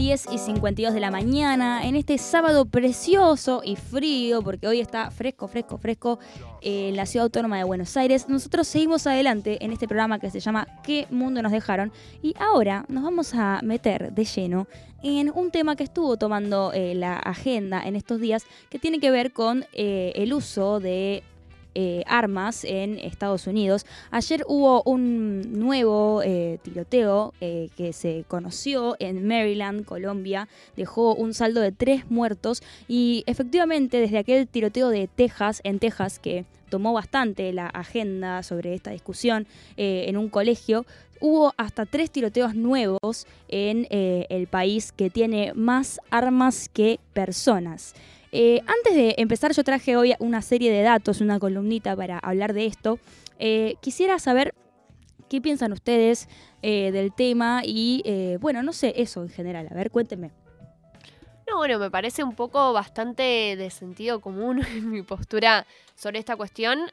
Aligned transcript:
10 0.00 0.28
y 0.32 0.38
52 0.38 0.94
de 0.94 1.00
la 1.00 1.10
mañana, 1.10 1.86
en 1.86 1.94
este 1.94 2.16
sábado 2.16 2.64
precioso 2.64 3.60
y 3.62 3.76
frío, 3.76 4.40
porque 4.40 4.66
hoy 4.66 4.80
está 4.80 5.10
fresco, 5.10 5.46
fresco, 5.46 5.76
fresco 5.76 6.18
en 6.62 6.96
la 6.96 7.04
ciudad 7.04 7.24
autónoma 7.24 7.58
de 7.58 7.64
Buenos 7.64 7.94
Aires. 7.98 8.26
Nosotros 8.26 8.66
seguimos 8.66 9.06
adelante 9.06 9.62
en 9.62 9.72
este 9.72 9.86
programa 9.86 10.18
que 10.18 10.30
se 10.30 10.40
llama 10.40 10.66
¿Qué 10.82 11.06
mundo 11.10 11.42
nos 11.42 11.52
dejaron? 11.52 11.92
Y 12.22 12.34
ahora 12.38 12.86
nos 12.88 13.04
vamos 13.04 13.34
a 13.34 13.60
meter 13.62 14.10
de 14.14 14.24
lleno 14.24 14.66
en 15.02 15.30
un 15.34 15.50
tema 15.50 15.76
que 15.76 15.84
estuvo 15.84 16.16
tomando 16.16 16.72
eh, 16.72 16.94
la 16.94 17.18
agenda 17.18 17.82
en 17.82 17.94
estos 17.94 18.22
días, 18.22 18.46
que 18.70 18.78
tiene 18.78 19.00
que 19.00 19.10
ver 19.10 19.34
con 19.34 19.66
eh, 19.74 20.12
el 20.14 20.32
uso 20.32 20.80
de 20.80 21.22
eh, 21.74 22.02
armas 22.06 22.64
en 22.64 22.98
Estados 22.98 23.46
Unidos. 23.46 23.86
Ayer 24.10 24.44
hubo 24.48 24.82
un 24.82 25.58
nuevo 25.58 26.20
eh, 26.24 26.58
tiroteo 26.62 27.32
eh, 27.40 27.68
que 27.76 27.92
se 27.92 28.24
conoció 28.26 28.96
en 28.98 29.26
Maryland, 29.26 29.84
Colombia. 29.84 30.48
Dejó 30.76 31.14
un 31.14 31.32
saldo 31.32 31.60
de 31.60 31.70
tres 31.70 32.10
muertos 32.10 32.62
y 32.88 33.22
efectivamente 33.26 34.00
desde 34.00 34.18
aquel 34.18 34.48
tiroteo 34.48 34.88
de 34.88 35.06
Texas, 35.06 35.60
en 35.62 35.78
Texas, 35.78 36.18
que 36.18 36.44
tomó 36.70 36.92
bastante 36.92 37.52
la 37.52 37.66
agenda 37.66 38.42
sobre 38.42 38.74
esta 38.74 38.90
discusión 38.90 39.46
en 39.76 40.16
un 40.16 40.28
colegio, 40.28 40.86
hubo 41.20 41.52
hasta 41.56 41.84
tres 41.84 42.12
tiroteos 42.12 42.54
nuevos 42.54 43.26
en 43.48 43.88
el 43.90 44.46
país 44.46 44.92
que 44.92 45.10
tiene 45.10 45.52
más 45.54 46.00
armas 46.10 46.68
que 46.68 47.00
personas. 47.12 47.94
Eh, 48.32 48.60
antes 48.66 48.94
de 48.94 49.14
empezar, 49.18 49.52
yo 49.52 49.64
traje 49.64 49.96
hoy 49.96 50.14
una 50.18 50.42
serie 50.42 50.70
de 50.72 50.82
datos, 50.82 51.20
una 51.20 51.38
columnita 51.38 51.96
para 51.96 52.18
hablar 52.18 52.52
de 52.52 52.66
esto. 52.66 52.98
Eh, 53.38 53.74
quisiera 53.80 54.18
saber 54.18 54.54
qué 55.28 55.40
piensan 55.40 55.72
ustedes 55.72 56.28
eh, 56.62 56.90
del 56.92 57.12
tema 57.12 57.62
y, 57.64 58.02
bueno, 58.40 58.62
no 58.62 58.72
sé, 58.72 58.94
eso 58.96 59.22
en 59.22 59.30
general. 59.30 59.68
A 59.70 59.74
ver, 59.74 59.90
cuéntenme. 59.90 60.30
No, 61.50 61.56
bueno, 61.56 61.80
me 61.80 61.90
parece 61.90 62.22
un 62.22 62.36
poco 62.36 62.72
bastante 62.72 63.56
de 63.56 63.70
sentido 63.70 64.20
común 64.20 64.64
mi 64.82 65.02
postura 65.02 65.66
sobre 65.96 66.20
esta 66.20 66.36
cuestión. 66.36 66.92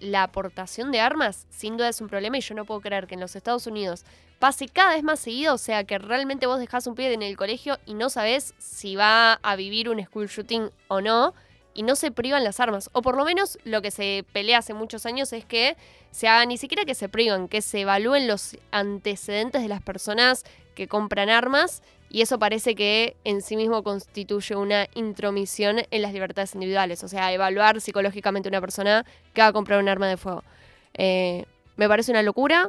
la 0.00 0.22
aportación 0.22 0.92
de 0.92 1.00
armas, 1.00 1.46
sin 1.48 1.78
duda, 1.78 1.88
es 1.88 2.02
un 2.02 2.08
problema 2.08 2.36
y 2.36 2.42
yo 2.42 2.54
no 2.54 2.66
puedo 2.66 2.82
creer 2.82 3.06
que 3.06 3.14
en 3.14 3.20
los 3.20 3.34
Estados 3.36 3.66
Unidos 3.66 4.04
pase 4.38 4.68
cada 4.68 4.94
vez 4.94 5.02
más 5.02 5.18
seguido, 5.18 5.54
o 5.54 5.58
sea 5.58 5.84
que 5.84 5.98
realmente 5.98 6.46
vos 6.46 6.60
dejás 6.60 6.86
un 6.86 6.94
pie 6.94 7.10
en 7.14 7.22
el 7.22 7.38
colegio 7.38 7.78
y 7.86 7.94
no 7.94 8.10
sabés 8.10 8.54
si 8.58 8.96
va 8.96 9.34
a 9.34 9.56
vivir 9.56 9.88
un 9.88 10.04
school 10.04 10.26
shooting 10.26 10.70
o 10.88 11.00
no, 11.00 11.32
y 11.72 11.82
no 11.82 11.94
se 11.94 12.10
privan 12.10 12.44
las 12.44 12.58
armas. 12.60 12.88
O 12.92 13.02
por 13.02 13.16
lo 13.16 13.24
menos 13.24 13.58
lo 13.64 13.82
que 13.82 13.90
se 13.90 14.24
pelea 14.32 14.58
hace 14.58 14.72
muchos 14.74 15.04
años 15.04 15.32
es 15.32 15.44
que 15.44 15.76
se 16.10 16.26
haga 16.26 16.44
ni 16.46 16.56
siquiera 16.56 16.84
que 16.84 16.94
se 16.94 17.08
privan, 17.08 17.48
que 17.48 17.60
se 17.62 17.80
evalúen 17.80 18.26
los 18.26 18.56
antecedentes 18.70 19.62
de 19.62 19.68
las 19.68 19.82
personas 19.82 20.44
que 20.74 20.88
compran 20.88 21.28
armas, 21.28 21.82
y 22.08 22.22
eso 22.22 22.38
parece 22.38 22.74
que 22.74 23.16
en 23.24 23.42
sí 23.42 23.56
mismo 23.56 23.82
constituye 23.82 24.54
una 24.56 24.86
intromisión 24.94 25.78
en 25.90 26.02
las 26.02 26.12
libertades 26.12 26.54
individuales, 26.54 27.02
o 27.04 27.08
sea, 27.08 27.32
evaluar 27.32 27.80
psicológicamente 27.80 28.48
a 28.48 28.50
una 28.50 28.60
persona 28.60 29.04
que 29.32 29.42
va 29.42 29.48
a 29.48 29.52
comprar 29.52 29.80
un 29.80 29.88
arma 29.88 30.08
de 30.08 30.16
fuego. 30.16 30.42
Eh, 30.94 31.44
me 31.76 31.88
parece 31.88 32.10
una 32.10 32.22
locura, 32.22 32.68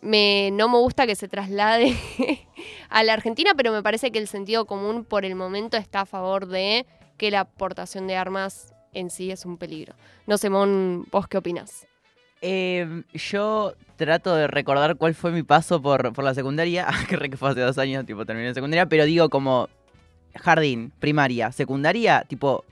me, 0.00 0.50
no 0.52 0.68
me 0.68 0.78
gusta 0.78 1.06
que 1.06 1.16
se 1.16 1.28
traslade 1.28 1.96
a 2.88 3.02
la 3.02 3.12
Argentina, 3.12 3.52
pero 3.56 3.72
me 3.72 3.82
parece 3.82 4.10
que 4.10 4.18
el 4.18 4.28
sentido 4.28 4.66
común 4.66 5.04
por 5.04 5.24
el 5.24 5.34
momento 5.34 5.76
está 5.76 6.02
a 6.02 6.06
favor 6.06 6.46
de 6.46 6.86
que 7.16 7.30
la 7.30 7.40
aportación 7.40 8.06
de 8.06 8.16
armas 8.16 8.74
en 8.92 9.10
sí 9.10 9.30
es 9.30 9.44
un 9.44 9.56
peligro. 9.56 9.94
No 10.26 10.38
sé, 10.38 10.50
Mon, 10.50 11.06
¿vos 11.10 11.28
qué 11.28 11.38
opinas? 11.38 11.86
Em, 12.42 13.04
yo 13.12 13.74
trato 13.96 14.34
de 14.34 14.46
recordar 14.46 14.96
cuál 14.96 15.14
fue 15.14 15.30
mi 15.30 15.42
paso 15.42 15.82
por, 15.82 16.12
por 16.14 16.24
la 16.24 16.34
secundaria, 16.34 16.86
que 17.08 17.16
re 17.16 17.28
que 17.28 17.36
fue 17.36 17.50
hace 17.50 17.60
dos 17.60 17.78
años, 17.78 18.06
tipo 18.06 18.24
terminé 18.24 18.48
en 18.48 18.54
secundaria, 18.54 18.86
pero 18.86 19.04
digo 19.04 19.28
como 19.28 19.68
jardín, 20.34 20.92
primaria, 21.00 21.52
secundaria, 21.52 22.24
tipo 22.26 22.64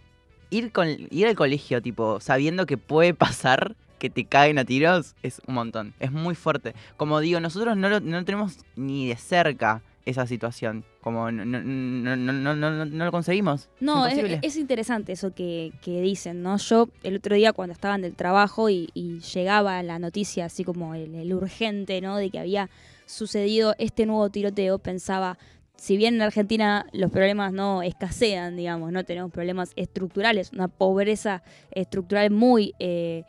ir, 0.50 0.72
con, 0.72 0.88
ir 0.88 1.26
al 1.26 1.34
colegio, 1.34 1.82
tipo 1.82 2.20
sabiendo 2.20 2.64
que 2.66 2.78
puede 2.78 3.12
pasar 3.14 3.76
que 3.98 4.08
te 4.10 4.24
caen 4.24 4.58
a 4.58 4.64
tiros 4.64 5.16
es 5.22 5.42
un 5.46 5.54
montón. 5.54 5.92
Es 5.98 6.12
muy 6.12 6.34
fuerte. 6.34 6.74
Como 6.96 7.20
digo, 7.20 7.40
nosotros 7.40 7.76
no, 7.76 7.88
lo, 7.88 8.00
no 8.00 8.24
tenemos 8.24 8.58
ni 8.76 9.08
de 9.08 9.16
cerca 9.16 9.82
esa 10.08 10.26
situación. 10.26 10.84
Como 11.02 11.30
no, 11.30 11.44
no, 11.44 12.16
no, 12.16 12.54
no, 12.54 12.84
no 12.84 13.04
lo 13.04 13.10
conseguimos. 13.10 13.68
No, 13.80 14.06
es, 14.06 14.56
interesante 14.56 15.12
eso 15.12 15.34
que, 15.34 15.72
que, 15.82 16.00
dicen, 16.00 16.42
¿no? 16.42 16.56
Yo 16.56 16.88
el 17.02 17.16
otro 17.16 17.36
día 17.36 17.52
cuando 17.52 17.74
estaba 17.74 17.94
en 17.94 18.04
el 18.04 18.14
trabajo 18.14 18.70
y, 18.70 18.88
llegaba 19.34 19.82
la 19.82 19.98
noticia 19.98 20.46
así 20.46 20.64
como 20.64 20.94
el, 20.94 21.14
el, 21.14 21.34
urgente, 21.34 22.00
¿no? 22.00 22.16
De 22.16 22.30
que 22.30 22.38
había 22.38 22.70
sucedido 23.04 23.74
este 23.78 24.06
nuevo 24.06 24.30
tiroteo, 24.30 24.78
pensaba, 24.78 25.38
si 25.76 25.96
bien 25.96 26.14
en 26.14 26.22
Argentina 26.22 26.86
los 26.92 27.10
problemas 27.10 27.52
no 27.52 27.82
escasean, 27.82 28.56
digamos, 28.56 28.92
no 28.92 29.04
tenemos 29.04 29.30
problemas 29.30 29.72
estructurales, 29.76 30.52
una 30.52 30.68
pobreza 30.68 31.42
estructural 31.70 32.30
muy 32.30 32.74
eh, 32.78 33.24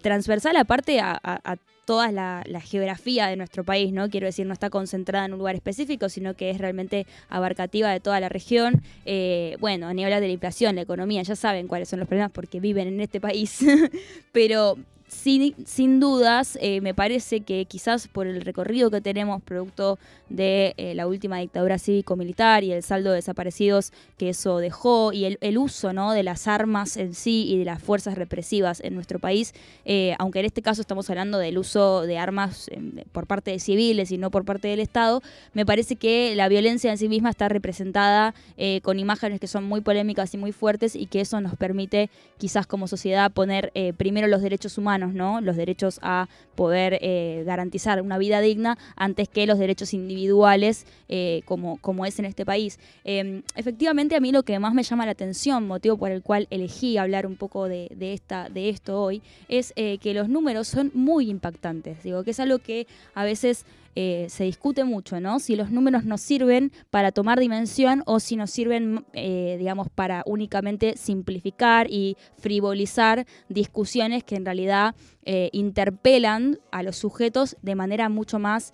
transversal 0.00 0.56
aparte 0.56 1.00
a, 1.00 1.56
toda 1.84 2.12
la, 2.12 2.44
geografía 2.60 3.28
de 3.28 3.36
nuestro 3.36 3.64
país, 3.64 3.92
¿no? 3.92 4.10
Quiero 4.10 4.26
decir, 4.26 4.46
no 4.46 4.52
está 4.52 4.68
concentrada 4.68 5.24
en 5.24 5.32
un 5.32 5.38
lugar 5.38 5.54
específico, 5.54 6.10
sino 6.10 6.34
que 6.34 6.50
es 6.50 6.58
realmente 6.58 7.06
abarcativa 7.30 7.90
de 7.90 8.00
toda 8.00 8.20
la 8.20 8.28
región. 8.28 8.82
Eh, 9.06 9.56
bueno, 9.58 9.88
a 9.88 9.94
nivel 9.94 10.12
de 10.12 10.20
la 10.20 10.32
inflación, 10.32 10.74
la 10.74 10.82
economía, 10.82 11.22
ya 11.22 11.34
saben 11.34 11.66
cuáles 11.66 11.88
son 11.88 11.98
los 12.00 12.08
problemas 12.08 12.32
porque 12.32 12.60
viven 12.60 12.88
en 12.88 13.00
este 13.00 13.20
país, 13.20 13.60
pero 14.32 14.76
sin, 15.08 15.54
sin 15.66 16.00
dudas, 16.00 16.58
eh, 16.60 16.82
me 16.82 16.92
parece 16.92 17.40
que 17.40 17.64
quizás 17.64 18.08
por 18.08 18.26
el 18.26 18.42
recorrido 18.42 18.90
que 18.90 19.00
tenemos 19.00 19.42
producto 19.42 19.98
de 20.28 20.74
eh, 20.76 20.94
la 20.94 21.06
última 21.06 21.38
dictadura 21.38 21.78
cívico-militar 21.78 22.62
y 22.62 22.72
el 22.72 22.82
saldo 22.82 23.10
de 23.10 23.16
desaparecidos 23.16 23.92
que 24.18 24.28
eso 24.28 24.58
dejó 24.58 25.14
y 25.14 25.38
el, 25.40 25.58
uso 25.58 25.94
¿no? 25.94 26.12
de 26.12 26.22
las 26.22 26.46
armas 26.46 26.98
en 26.98 27.14
sí 27.14 27.46
y 27.48 27.58
de 27.58 27.64
las 27.64 27.82
fuerzas 27.82 28.16
represivas 28.16 28.80
en 28.80 28.94
nuestro 28.94 29.18
país, 29.18 29.54
eh, 29.86 30.14
aunque 30.18 30.40
en 30.40 30.44
este 30.44 30.60
caso 30.60 30.82
estamos 30.82 31.08
hablando 31.08 31.38
del 31.38 31.56
uso 31.56 32.02
de 32.02 32.18
armas 32.18 32.70
por 33.12 33.26
parte 33.26 33.50
de 33.50 33.60
civiles 33.60 34.10
y 34.12 34.18
no 34.18 34.30
por 34.30 34.44
parte 34.44 34.68
del 34.68 34.80
Estado, 34.80 35.22
me 35.54 35.64
parece 35.64 35.96
que 35.96 36.34
la 36.36 36.48
violencia 36.48 36.90
en 36.90 36.98
sí 36.98 37.08
misma 37.08 37.30
está 37.30 37.48
representada 37.48 38.34
con 38.82 38.98
imágenes 38.98 39.40
que 39.40 39.46
son 39.46 39.64
muy 39.64 39.80
polémicas 39.80 40.34
y 40.34 40.36
muy 40.36 40.52
fuertes 40.52 40.94
y 40.94 41.06
que 41.06 41.20
eso 41.22 41.40
nos 41.40 41.56
permite 41.56 42.10
quizás 42.36 42.66
como 42.66 42.86
sociedad 42.86 43.32
poner 43.32 43.72
primero 43.96 44.28
los 44.28 44.42
derechos 44.42 44.76
humanos 44.76 44.97
Los 44.98 45.56
derechos 45.56 46.00
a 46.02 46.28
poder 46.54 46.98
eh, 47.00 47.44
garantizar 47.46 48.02
una 48.02 48.18
vida 48.18 48.40
digna 48.40 48.78
antes 48.96 49.28
que 49.28 49.46
los 49.46 49.58
derechos 49.58 49.94
individuales 49.94 50.86
eh, 51.08 51.42
como, 51.44 51.78
como 51.78 52.04
es 52.04 52.18
en 52.18 52.24
este 52.24 52.44
país. 52.44 52.78
Em, 53.04 53.42
efectivamente, 53.54 54.16
a 54.16 54.20
mí 54.20 54.32
lo 54.32 54.42
que 54.42 54.58
más 54.58 54.74
me 54.74 54.82
llama 54.82 55.06
la 55.06 55.12
atención, 55.12 55.66
motivo 55.66 55.96
por 55.96 56.10
el 56.10 56.22
cual 56.22 56.46
elegí 56.50 56.98
hablar 56.98 57.26
un 57.26 57.36
poco 57.36 57.68
de, 57.68 57.88
esta, 58.00 58.48
de 58.48 58.68
esto 58.68 59.00
hoy, 59.00 59.22
es 59.48 59.72
eh, 59.76 59.98
que 59.98 60.14
los 60.14 60.28
números 60.28 60.68
son 60.68 60.90
muy 60.94 61.30
impactantes. 61.30 62.02
Digo, 62.02 62.24
que 62.24 62.32
es 62.32 62.40
algo 62.40 62.58
que 62.58 62.86
a 63.14 63.24
veces 63.24 63.64
eh, 64.00 64.26
se 64.28 64.44
discute 64.44 64.84
mucho, 64.84 65.20
¿no? 65.20 65.40
Si 65.40 65.56
los 65.56 65.72
números 65.72 66.04
nos 66.04 66.20
sirven 66.20 66.70
para 66.88 67.10
tomar 67.10 67.40
dimensión 67.40 68.04
o 68.06 68.20
si 68.20 68.36
nos 68.36 68.48
sirven, 68.48 69.04
eh, 69.12 69.56
digamos, 69.58 69.88
para 69.92 70.22
únicamente 70.24 70.96
simplificar 70.96 71.90
y 71.90 72.16
frivolizar 72.36 73.26
discusiones 73.48 74.22
que 74.22 74.36
en 74.36 74.44
realidad 74.44 74.94
eh, 75.24 75.50
interpelan 75.52 76.60
a 76.70 76.84
los 76.84 76.94
sujetos 76.94 77.56
de 77.60 77.74
manera 77.74 78.08
mucho 78.08 78.38
más 78.38 78.72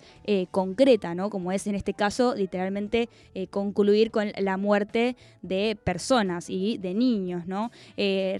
concreta, 0.51 1.15
¿no? 1.15 1.31
Como 1.31 1.51
es 1.51 1.65
en 1.65 1.73
este 1.73 1.95
caso, 1.95 2.35
literalmente, 2.35 3.09
concluir 3.49 4.11
con 4.11 4.31
la 4.37 4.57
muerte 4.57 5.15
de 5.41 5.75
personas 5.83 6.51
y 6.51 6.77
de 6.77 6.93
niños, 6.93 7.47
¿no? 7.47 7.71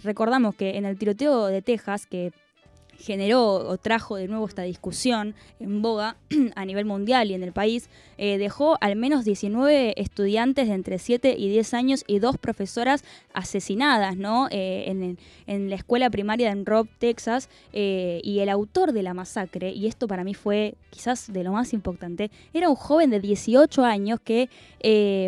recordamos 0.03 0.55
que 0.55 0.77
en 0.77 0.85
el 0.85 0.97
tiroteo 0.97 1.47
de 1.47 1.61
Texas, 1.61 2.05
que 2.05 2.31
generó 2.99 3.55
o 3.55 3.77
trajo 3.77 4.15
de 4.15 4.27
nuevo 4.27 4.47
esta 4.47 4.63
discusión 4.63 5.35
en 5.59 5.81
boga 5.81 6.15
a 6.55 6.65
nivel 6.65 6.85
mundial 6.85 7.31
y 7.31 7.33
en 7.33 7.43
el 7.43 7.53
país, 7.53 7.89
eh, 8.17 8.37
dejó 8.37 8.77
al 8.79 8.95
menos 8.95 9.25
19 9.25 9.99
estudiantes 10.01 10.69
de 10.69 10.73
entre 10.73 10.99
7 10.99 11.35
y 11.37 11.49
10 11.49 11.73
años 11.73 12.03
y 12.07 12.19
dos 12.19 12.37
profesoras 12.37 13.03
asesinadas 13.33 14.15
¿no? 14.15 14.47
Eh, 14.51 14.85
en, 14.87 15.17
en, 15.47 15.69
la 15.69 15.75
escuela 15.75 16.09
primaria 16.09 16.51
en 16.51 16.65
Robb, 16.65 16.87
Texas, 16.99 17.49
eh, 17.73 18.21
y 18.23 18.39
el 18.39 18.49
autor 18.49 18.93
de 18.93 19.03
la 19.03 19.13
masacre, 19.13 19.71
y 19.71 19.87
esto 19.87 20.07
para 20.07 20.23
mí 20.23 20.33
fue 20.33 20.75
quizás 20.89 21.31
de 21.31 21.43
lo 21.43 21.51
más 21.51 21.73
importante, 21.73 22.31
era 22.53 22.69
un 22.69 22.75
joven 22.75 23.09
de 23.09 23.19
18 23.19 23.83
años 23.83 24.19
que 24.23 24.49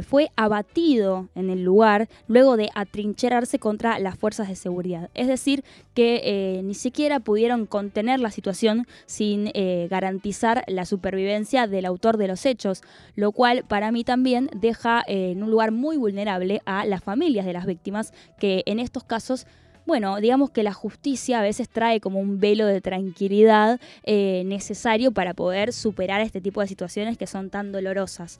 fue 0.08 0.30
abatido 0.36 1.30
en 1.34 1.50
el 1.50 1.64
lugar 1.64 2.08
luego 2.28 2.58
de 2.58 2.70
atrincherarse 2.76 3.58
contra 3.58 3.98
las 3.98 4.16
fuerzas 4.16 4.48
de 4.50 4.56
seguridad. 4.56 5.10
Es 5.16 5.28
decir, 5.28 5.64
que 5.96 6.62
ni 6.64 6.76
siquiera 6.76 7.20
pudieron 7.20 7.57
contener 7.66 8.20
la 8.20 8.32
situación 8.32 8.88
sin 9.06 9.52
eh, 9.54 9.88
garantizar 9.90 10.64
la 10.68 10.86
supervivencia 10.86 11.68
del 11.68 11.86
autor 11.86 12.18
de 12.18 12.28
los 12.28 12.46
hechos, 12.46 12.82
lo 13.16 13.32
cual 13.32 13.64
para 13.68 13.92
mí 13.92 14.04
también 14.04 14.50
deja 14.56 15.04
eh, 15.08 15.32
en 15.32 15.44
un 15.44 15.52
lugar 15.52 15.72
muy 15.72 15.98
vulnerable 15.98 16.62
a 16.66 16.86
las 16.86 17.04
familias 17.04 17.46
de 17.46 17.54
las 17.54 17.66
víctimas 17.66 18.14
que 18.40 18.64
en 18.66 18.80
estos 18.80 19.04
casos 19.04 19.48
bueno, 19.86 20.18
digamos 20.18 20.50
que 20.50 20.64
la 20.64 20.74
justicia 20.74 21.40
a 21.40 21.42
veces 21.42 21.70
trae 21.70 22.02
como 22.02 22.20
un 22.20 22.42
velo 22.42 22.66
de 22.66 22.82
tranquilidad 22.82 23.80
eh, 24.04 24.44
necesario 24.46 25.14
para 25.14 25.34
poder 25.34 25.72
superar 25.72 26.20
este 26.20 26.42
tipo 26.42 26.60
de 26.60 26.68
situaciones 26.68 27.18
que 27.18 27.26
son 27.26 27.50
tan 27.50 27.72
dolorosas. 27.72 28.38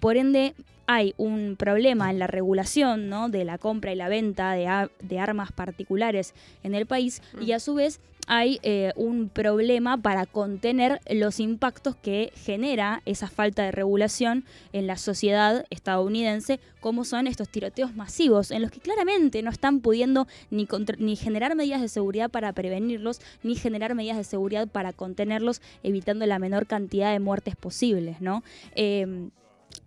por 0.00 0.16
ende, 0.16 0.54
hay 0.94 1.14
un 1.16 1.56
problema 1.58 2.10
en 2.10 2.18
la 2.18 2.26
regulación 2.26 3.08
¿no? 3.08 3.28
de 3.28 3.44
la 3.44 3.58
compra 3.58 3.92
y 3.92 3.96
la 3.96 4.08
venta 4.08 4.52
de, 4.52 5.18
armas 5.18 5.52
particulares 5.52 6.34
en 6.62 6.74
el 6.74 6.86
país 6.86 7.22
Mm. 7.34 7.42
y 7.42 7.52
a 7.52 7.60
su 7.60 7.74
vez 7.74 8.00
hay 8.28 8.60
eh, 8.62 8.92
un 8.94 9.28
problema 9.28 9.96
para 9.96 10.26
contener 10.26 11.00
los 11.10 11.40
impactos 11.40 11.96
que 11.96 12.32
genera 12.36 13.02
esa 13.04 13.26
falta 13.28 13.64
de 13.64 13.72
regulación 13.72 14.44
en 14.72 14.86
la 14.86 14.96
sociedad 14.96 15.64
estadounidense, 15.70 16.60
como 16.80 17.04
son 17.04 17.26
estos 17.26 17.48
tiroteos 17.48 17.96
masivos, 17.96 18.52
en 18.52 18.62
los 18.62 18.70
que 18.70 18.78
claramente 18.80 19.42
no 19.42 19.50
están 19.50 19.80
pudiendo 19.80 20.28
ni, 20.50 20.66
contra- 20.66 20.96
ni 21.00 21.16
generar 21.16 21.56
medidas 21.56 21.80
de 21.80 21.88
seguridad 21.88 22.30
para 22.30 22.52
prevenirlos, 22.52 23.20
ni 23.42 23.56
generar 23.56 23.94
medidas 23.96 24.16
de 24.18 24.24
seguridad 24.24 24.68
para 24.68 24.92
contenerlos, 24.92 25.60
evitando 25.82 26.24
la 26.26 26.38
menor 26.38 26.66
cantidad 26.66 27.10
de 27.12 27.18
muertes 27.18 27.56
posibles, 27.56 28.20
¿no? 28.20 28.44
Eh, 28.76 29.30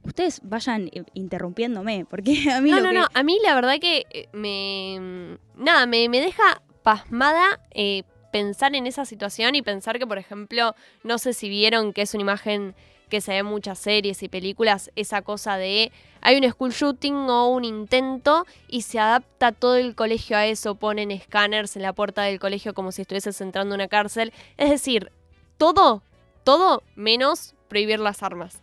ustedes 0.04 0.40
vayan 0.44 0.90
interrumpiéndome, 1.14 2.06
porque 2.10 2.50
a 2.52 2.62
mí 2.62 2.72
No, 2.72 2.78
lo 2.78 2.84
no, 2.84 2.90
que- 2.90 3.00
no. 3.00 3.06
A 3.14 3.24
mí 3.24 3.38
la 3.44 3.56
verdad 3.56 3.80
que 3.80 4.06
eh, 4.10 4.28
me. 4.34 5.38
Nada, 5.56 5.86
me, 5.86 6.08
me 6.10 6.22
deja 6.22 6.62
pasmada 6.84 7.60
eh, 7.72 8.04
pensar 8.32 8.76
en 8.76 8.86
esa 8.88 9.06
situación 9.06 9.56
y 9.56 9.62
pensar 9.62 9.98
que, 10.00 10.06
por 10.08 10.18
ejemplo, 10.18 10.76
no 11.04 11.18
sé 11.18 11.34
si 11.34 11.50
vieron 11.50 11.94
que 11.94 12.04
es 12.04 12.14
una 12.14 12.22
imagen 12.22 12.76
que 13.10 13.22
se 13.22 13.32
ve 13.32 13.38
en 13.40 13.46
muchas 13.46 13.78
series 13.80 14.24
y 14.24 14.30
películas, 14.30 14.90
esa 14.96 15.22
cosa 15.22 15.58
de 15.58 15.92
hay 16.22 16.38
un 16.38 16.52
school 16.52 16.72
shooting 16.72 17.14
o 17.14 17.50
un 17.50 17.64
intento 17.64 18.46
y 18.68 18.82
se 18.82 18.98
adapta 19.00 19.52
todo 19.52 19.76
el 19.76 19.94
colegio 19.96 20.36
a 20.38 20.48
eso, 20.48 20.74
ponen 20.76 21.12
escáneres 21.12 21.76
en 21.76 21.84
la 21.84 21.94
puerta 21.94 22.24
del 22.24 22.40
colegio 22.40 22.74
como 22.74 22.92
si 22.92 23.04
estuvieses 23.04 23.40
entrando 23.42 23.76
a 23.76 23.78
una 23.78 23.88
cárcel. 23.88 24.34
Es 24.58 24.72
decir, 24.72 25.12
todo, 25.58 26.02
todo 26.44 26.82
menos 26.96 27.54
prohibir 27.68 28.00
las 28.00 28.24
armas. 28.24 28.60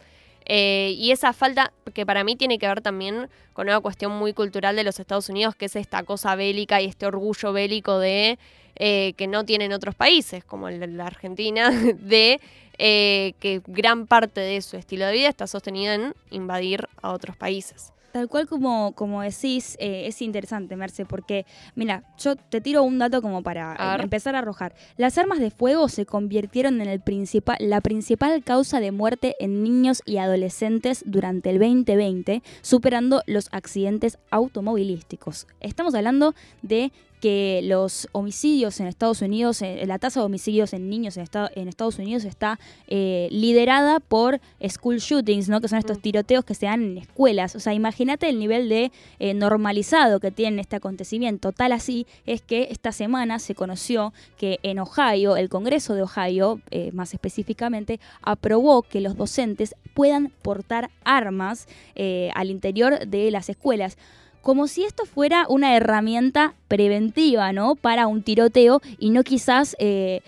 Eh, 0.47 0.95
y 0.99 1.13
esa 1.13 1.33
falta, 1.33 1.73
que 1.95 2.05
para 2.05 2.25
mí 2.25 2.37
tiene 2.37 2.59
que 2.59 2.67
ver 2.67 2.81
también 2.81 3.29
con 3.53 3.69
una 3.69 3.81
cuestión 3.81 4.13
muy 4.13 4.33
cultural 4.33 4.77
de 4.77 4.85
los 4.85 4.99
Estados 4.99 5.29
Unidos, 5.29 5.55
que 5.55 5.67
es 5.67 5.77
esta 5.77 6.03
cosa 6.03 6.35
bélica 6.35 6.81
y 6.81 6.87
este 6.87 7.07
orgullo 7.07 7.53
bélico 7.53 7.99
de 7.99 8.39
eh, 8.77 9.13
que 9.17 9.27
no 9.27 9.45
tienen 9.45 9.73
otros 9.73 9.95
países, 9.95 10.45
como 10.45 10.71
la 10.71 11.07
Argentina, 11.07 11.71
de 11.99 12.41
eh, 12.79 13.35
que 13.39 13.61
gran 13.67 14.07
parte 14.07 14.41
de 14.41 14.61
su 14.63 14.77
estilo 14.77 15.07
de 15.07 15.13
vida 15.13 15.29
está 15.29 15.47
sostenido 15.47 15.93
en 15.93 16.15
invadir 16.31 16.89
a 17.03 17.13
otros 17.13 17.37
países. 17.37 17.93
Tal 18.13 18.29
cual 18.29 18.47
como, 18.47 18.93
como 18.95 19.23
decís, 19.23 19.77
eh, 19.81 20.07
es 20.07 20.21
interesante, 20.21 20.77
Merce, 20.77 21.07
porque, 21.07 21.47
mira, 21.75 22.05
yo 22.19 22.37
te 22.37 22.61
tiro 22.61 22.83
un 22.83 22.99
dato 22.99 23.23
como 23.23 23.43
para 23.43 23.75
eh, 23.75 23.93
ver. 23.93 24.03
empezar 24.03 24.37
a 24.37 24.41
arrojar. 24.41 24.75
Las 24.99 25.17
armas 25.17 25.39
de 25.39 25.51
fuego 25.51 25.89
se 25.89 26.05
convirtieron 26.05 26.81
en 26.83 26.89
el 26.89 27.01
principal, 27.01 27.57
la 27.61 27.81
principal 27.81 28.45
causa 28.45 28.81
de 28.81 28.93
muerte 28.93 29.35
en 29.41 29.63
niños 29.63 30.03
y 30.05 30.19
adolescentes 30.19 31.03
durante 31.07 31.51
el 31.51 31.59
2020, 31.59 32.43
superando 32.61 33.23
los 33.27 33.49
accidentes 33.51 34.19
automovilísticos. 34.31 35.47
Estamos 35.61 35.95
hablando 35.95 36.35
de 36.61 36.93
que 37.23 37.61
los 37.63 38.09
homicidios 38.11 38.81
en 38.81 38.89
Estados 38.89 39.23
Unidos, 39.23 39.63
eh, 39.63 39.85
la 39.87 40.01
tasa 40.01 40.19
de 40.19 40.27
homicidios 40.27 40.73
en 40.73 40.91
niños 40.91 41.17
en, 41.17 41.23
Estado- 41.23 41.51
en 41.55 41.69
Estados 41.69 41.99
Unidos 42.01 42.25
está 42.25 42.59
eh, 42.89 43.29
liderada 43.31 44.01
por 44.01 44.41
school 44.69 44.99
shootings, 44.99 45.49
¿no? 45.49 45.61
que 45.61 45.69
son 45.69 45.79
estos 45.79 45.99
Mm. 45.99 46.03
tiroteos 46.03 46.45
que 46.45 46.55
se 46.57 46.67
dan 46.67 46.83
en 46.83 46.99
escuelas. 46.99 47.55
O 47.55 47.61
sea, 47.61 47.75
imagínate 47.75 48.29
el 48.29 48.41
nivel 48.41 48.69
de 48.69 48.91
eh, 49.21 49.35
normalizado 49.35 50.19
que 50.19 50.33
tiene 50.33 50.61
este 50.63 50.75
acontecimiento. 50.75 51.53
Tal 51.53 51.71
así 51.71 52.09
es 52.27 52.43
que 52.43 52.67
esta 52.73 52.91
semana 52.91 53.39
se 53.39 53.55
conoció 53.55 54.13
que 54.37 54.59
en 54.65 54.81
Ohio, 54.81 55.37
el 55.37 55.49
Congreso 55.49 55.95
de 55.95 56.03
Ohio, 56.03 56.61
eh, 56.73 56.91
más 56.93 57.15
específicamente, 57.15 58.01
aprobó 58.23 58.83
que 58.83 59.01
los 59.01 59.17
docentes 59.17 59.77
puedan 59.95 60.33
portar 60.43 60.91
armas 61.05 61.69
eh, 61.95 62.31
al 62.35 62.51
interior 62.51 63.07
de 63.07 63.31
las 63.31 63.49
escuelas 63.49 63.97
como 64.43 64.67
si 64.67 64.85
esto 64.85 65.07
fuera 65.07 65.47
una 65.49 65.77
herramienta 65.77 66.55
preventiva, 66.69 67.53
¿no? 67.53 67.75
Para 67.77 68.07
un 68.07 68.23
tiroteo 68.23 68.81
y 68.99 69.11
no 69.11 69.23
quizás 69.23 69.75
eh, 69.79 70.21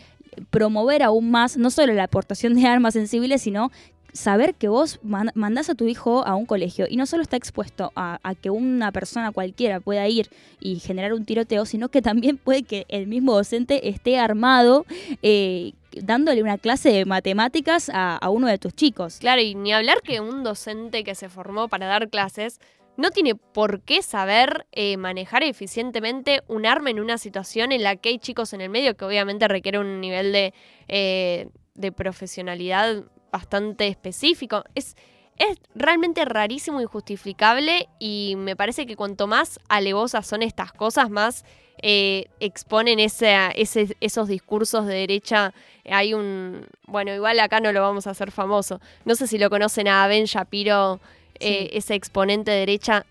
promover 0.50 1.02
aún 1.02 1.30
más, 1.30 1.56
no 1.56 1.70
solo 1.70 1.92
la 1.92 2.04
aportación 2.04 2.54
de 2.54 2.66
armas 2.66 2.96
en 2.96 3.08
civiles, 3.08 3.42
sino 3.42 3.70
saber 4.12 4.54
que 4.54 4.68
vos 4.68 5.00
man- 5.02 5.32
mandás 5.34 5.68
a 5.70 5.74
tu 5.74 5.88
hijo 5.88 6.24
a 6.24 6.36
un 6.36 6.46
colegio 6.46 6.86
y 6.88 6.96
no 6.96 7.04
solo 7.04 7.22
está 7.24 7.36
expuesto 7.36 7.90
a, 7.96 8.20
a 8.22 8.36
que 8.36 8.48
una 8.48 8.92
persona 8.92 9.32
cualquiera 9.32 9.80
pueda 9.80 10.06
ir 10.06 10.30
y 10.60 10.78
generar 10.78 11.12
un 11.14 11.24
tiroteo, 11.24 11.66
sino 11.66 11.88
que 11.88 12.00
también 12.00 12.36
puede 12.36 12.62
que 12.62 12.86
el 12.88 13.08
mismo 13.08 13.32
docente 13.34 13.88
esté 13.88 14.16
armado 14.18 14.86
eh, 15.22 15.72
dándole 16.00 16.42
una 16.44 16.58
clase 16.58 16.90
de 16.90 17.04
matemáticas 17.04 17.90
a, 17.92 18.16
a 18.16 18.30
uno 18.30 18.46
de 18.46 18.58
tus 18.58 18.72
chicos. 18.74 19.16
Claro, 19.18 19.42
y 19.42 19.56
ni 19.56 19.72
hablar 19.72 20.00
que 20.02 20.20
un 20.20 20.44
docente 20.44 21.02
que 21.02 21.16
se 21.16 21.28
formó 21.28 21.66
para 21.66 21.86
dar 21.86 22.08
clases 22.08 22.60
no 22.96 23.10
tiene 23.10 23.34
por 23.34 23.80
qué 23.82 24.02
saber 24.02 24.66
eh, 24.72 24.96
manejar 24.96 25.42
eficientemente 25.42 26.42
un 26.46 26.66
arma 26.66 26.90
en 26.90 27.00
una 27.00 27.18
situación 27.18 27.72
en 27.72 27.82
la 27.82 27.96
que 27.96 28.10
hay 28.10 28.18
chicos 28.18 28.52
en 28.52 28.60
el 28.60 28.70
medio 28.70 28.96
que 28.96 29.04
obviamente 29.04 29.48
requiere 29.48 29.78
un 29.78 30.00
nivel 30.00 30.32
de, 30.32 30.54
eh, 30.88 31.48
de 31.74 31.92
profesionalidad 31.92 33.04
bastante 33.32 33.88
específico. 33.88 34.64
Es, 34.74 34.96
es 35.38 35.58
realmente 35.74 36.24
rarísimo, 36.24 36.80
injustificable 36.80 37.88
y 37.98 38.34
me 38.36 38.54
parece 38.54 38.86
que 38.86 38.94
cuanto 38.94 39.26
más 39.26 39.58
alevosas 39.68 40.26
son 40.26 40.42
estas 40.42 40.72
cosas, 40.72 41.10
más 41.10 41.44
eh, 41.82 42.26
exponen 42.38 43.00
esos 43.00 44.28
discursos 44.28 44.86
de 44.86 44.94
derecha. 44.94 45.52
Hay 45.90 46.14
un... 46.14 46.66
Bueno, 46.86 47.12
igual 47.12 47.40
acá 47.40 47.58
no 47.58 47.72
lo 47.72 47.80
vamos 47.80 48.06
a 48.06 48.10
hacer 48.10 48.30
famoso. 48.30 48.80
No 49.04 49.16
sé 49.16 49.26
si 49.26 49.38
lo 49.38 49.50
conocen 49.50 49.88
a 49.88 50.06
Ben 50.06 50.26
Shapiro, 50.26 51.00
eh, 51.40 51.70
ese 51.72 51.94
exponente 51.94 52.50
de 52.50 52.58
derecha. 52.58 53.06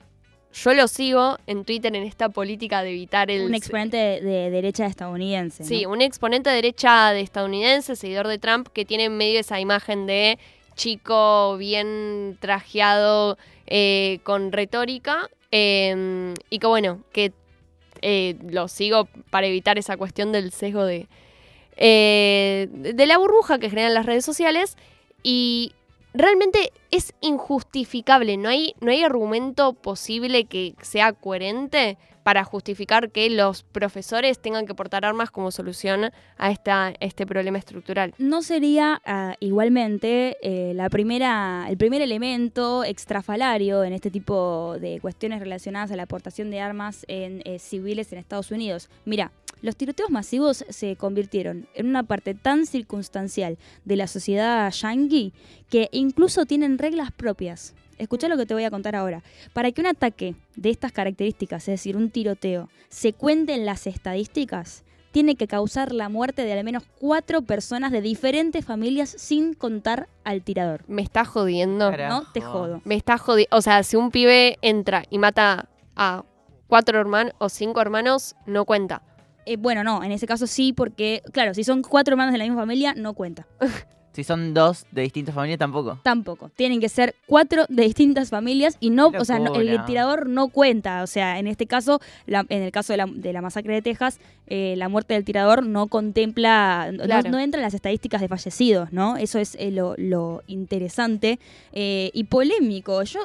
Yo 0.54 0.74
lo 0.76 0.88
sigo 0.88 1.40
en 1.48 1.66
Twitter 1.66 1.96
en 1.96 2.04
esta 2.04 2.30
política 2.30 2.84
de 2.84 2.92
evitar 2.92 3.32
el... 3.32 3.46
Un 3.48 3.56
exponente 3.56 3.98
de, 3.98 4.22
de 4.22 4.50
derecha 4.52 4.86
estadounidense. 4.86 5.64
¿no? 5.64 5.68
Sí, 5.68 5.88
un 5.88 6.00
exponente 6.02 6.52
de 6.52 6.58
derecha 6.58 7.12
de 7.12 7.22
estadounidense, 7.22 7.96
seguidor 7.96 8.28
de 8.28 8.38
Trump, 8.38 8.68
que 8.72 8.86
tiene 8.86 9.06
en 9.06 9.18
medio 9.18 9.40
esa 9.40 9.60
imagen 9.60 10.06
de 10.06 10.38
chico 10.76 11.58
bien 11.58 12.38
trajeado 12.40 13.40
eh, 13.66 14.20
con 14.24 14.52
retórica. 14.52 15.28
eh, 15.52 16.34
y 16.50 16.60
que 16.60 16.68
bueno, 16.68 17.02
que 17.12 17.32
eh, 18.02 18.36
lo 18.48 18.68
sigo 18.68 19.08
para 19.32 19.48
evitar 19.48 19.80
esa 19.80 19.98
cuestión 19.98 20.32
del 20.32 20.52
sesgo 20.52 20.86
de, 20.86 21.08
de 21.78 23.06
la 23.08 23.18
burbuja 23.18 23.58
que 23.58 23.70
generan 23.70 23.96
las 23.96 24.06
redes 24.06 24.24
sociales. 24.26 24.78
Y 25.24 25.74
realmente 26.14 26.72
es 26.92 27.14
injustificable. 27.22 28.38
No 28.38 28.50
hay, 28.50 28.76
no 28.82 28.92
hay 28.92 29.04
argumento 29.04 29.74
posible 29.74 30.46
que 30.46 30.76
sea 30.82 31.14
coherente 31.14 31.98
para 32.24 32.44
justificar 32.44 33.12
que 33.12 33.30
los 33.30 33.64
profesores 33.64 34.40
tengan 34.40 34.66
que 34.66 34.74
portar 34.74 35.06
armas 35.06 35.30
como 35.30 35.52
solución 35.52 36.12
a 36.38 36.52
esta, 36.52 36.94
este 37.00 37.28
problema 37.28 37.58
estructural. 37.58 38.14
No 38.18 38.42
sería 38.42 39.02
ah, 39.06 39.36
igualmente 39.40 40.38
eh, 40.42 40.74
la 40.74 40.90
primera, 40.90 41.66
el 41.70 41.78
primer 41.78 42.02
elemento 42.02 42.84
extrafalario 42.84 43.84
en 43.84 43.94
este 43.94 44.10
tipo 44.10 44.78
de 44.80 45.00
cuestiones 45.02 45.40
relacionadas 45.40 45.92
a 45.92 45.96
la 45.96 46.04
aportación 46.04 46.50
de 46.50 46.62
armas 46.62 47.06
en 47.08 47.42
eh, 47.46 47.60
civiles 47.60 48.12
en 48.14 48.20
Estados 48.20 48.52
Unidos. 48.52 48.90
Mira, 49.06 49.32
los 49.64 49.78
tiroteos 49.78 50.12
masivos 50.12 50.66
se 50.70 50.96
convirtieron 50.98 51.68
en 51.74 51.88
una 51.88 52.04
parte 52.04 52.36
tan 52.36 52.66
circunstancial 52.68 53.58
de 53.86 53.96
la 53.96 54.08
sociedad 54.08 54.70
yankee 54.70 55.34
que 55.70 55.88
incluso 55.94 56.46
tienen 56.46 56.78
reglas 56.78 57.12
propias. 57.12 57.74
Escucha 57.98 58.28
lo 58.28 58.36
que 58.36 58.46
te 58.46 58.54
voy 58.54 58.66
a 58.66 58.70
contar 58.70 58.96
ahora. 58.96 59.24
Para 59.54 59.72
que 59.72 59.80
un 59.80 59.88
ataque 59.88 60.36
de 60.58 60.70
estas 60.70 60.92
características, 60.92 61.64
es 61.64 61.80
decir, 61.80 61.96
un 61.96 62.10
tiroteo, 62.10 62.70
se 62.90 63.14
cuente 63.14 63.54
en 63.54 63.66
las 63.66 63.88
estadísticas, 63.88 64.84
tiene 65.12 65.36
que 65.36 65.48
causar 65.48 65.94
la 65.94 66.10
muerte 66.10 66.44
de 66.44 66.52
al 66.52 66.66
menos 66.66 66.84
cuatro 67.00 67.42
personas 67.44 67.94
de 67.94 68.02
diferentes 68.02 68.66
familias 68.66 69.16
sin 69.18 69.54
contar 69.54 70.10
al 70.26 70.42
tirador. 70.42 70.84
Me 70.88 71.04
está 71.04 71.24
jodiendo. 71.24 71.90
Carajo. 71.90 72.22
No 72.22 72.32
te 72.34 72.42
jodo. 72.42 72.82
Me 72.84 72.96
está 72.96 73.18
jodiendo. 73.18 73.56
O 73.56 73.62
sea, 73.62 73.82
si 73.84 73.96
un 73.96 74.12
pibe 74.12 74.58
entra 74.62 75.06
y 75.10 75.20
mata 75.20 75.70
a 75.96 76.26
cuatro 76.68 77.00
hermanos 77.00 77.34
o 77.38 77.48
cinco 77.48 77.80
hermanos, 77.80 78.36
no 78.46 78.66
cuenta. 78.66 79.04
Eh, 79.46 79.58
bueno, 79.58 79.84
no, 79.84 80.04
en 80.04 80.12
ese 80.12 80.26
caso 80.28 80.48
sí, 80.48 80.74
porque, 80.74 81.22
claro, 81.32 81.54
si 81.54 81.64
son 81.64 81.82
cuatro 81.82 82.14
hermanos 82.14 82.32
de 82.32 82.38
la 82.38 82.44
misma 82.46 82.60
familia, 82.62 82.94
no 82.96 83.14
cuenta. 83.14 83.46
Si 84.14 84.24
son 84.24 84.54
dos 84.54 84.86
de 84.92 85.02
distintas 85.02 85.34
familias, 85.34 85.58
tampoco. 85.58 85.98
Tampoco. 86.04 86.50
Tienen 86.56 86.80
que 86.80 86.88
ser 86.88 87.16
cuatro 87.26 87.66
de 87.68 87.82
distintas 87.84 88.30
familias 88.30 88.78
y 88.80 88.92
no, 88.92 89.10
o 89.22 89.26
sea, 89.26 89.40
no- 89.40 89.56
el 89.56 89.86
tirador 89.86 90.30
no 90.30 90.50
cuenta. 90.50 91.02
O 91.02 91.08
sea, 91.08 91.40
en 91.40 91.48
este 91.48 91.66
caso, 91.66 92.00
la- 92.28 92.46
en 92.50 92.62
el 92.62 92.72
caso 92.72 92.94
de 92.94 92.98
la, 92.98 93.08
de 93.08 93.34
la 93.34 93.42
masacre 93.42 93.74
de 93.74 93.82
Texas, 93.82 94.20
eh, 94.46 94.76
la 94.78 94.88
muerte 94.88 95.16
del 95.16 95.24
tirador 95.26 95.66
no 95.66 95.88
contempla, 95.88 96.92
no- 96.92 97.08
no, 97.32 97.40
entra 97.40 97.60
en 97.60 97.64
las 97.64 97.74
estadísticas 97.74 98.22
de 98.22 98.28
fallecidos, 98.28 98.94
¿no? 98.94 99.18
Eso 99.18 99.40
es 99.40 99.56
eh, 99.60 99.72
lo, 99.72 99.96
lo 99.98 100.44
interesante 100.46 101.40
eh, 101.72 102.12
y 102.14 102.26
polémico. 102.26 103.02
Yo. 103.02 103.20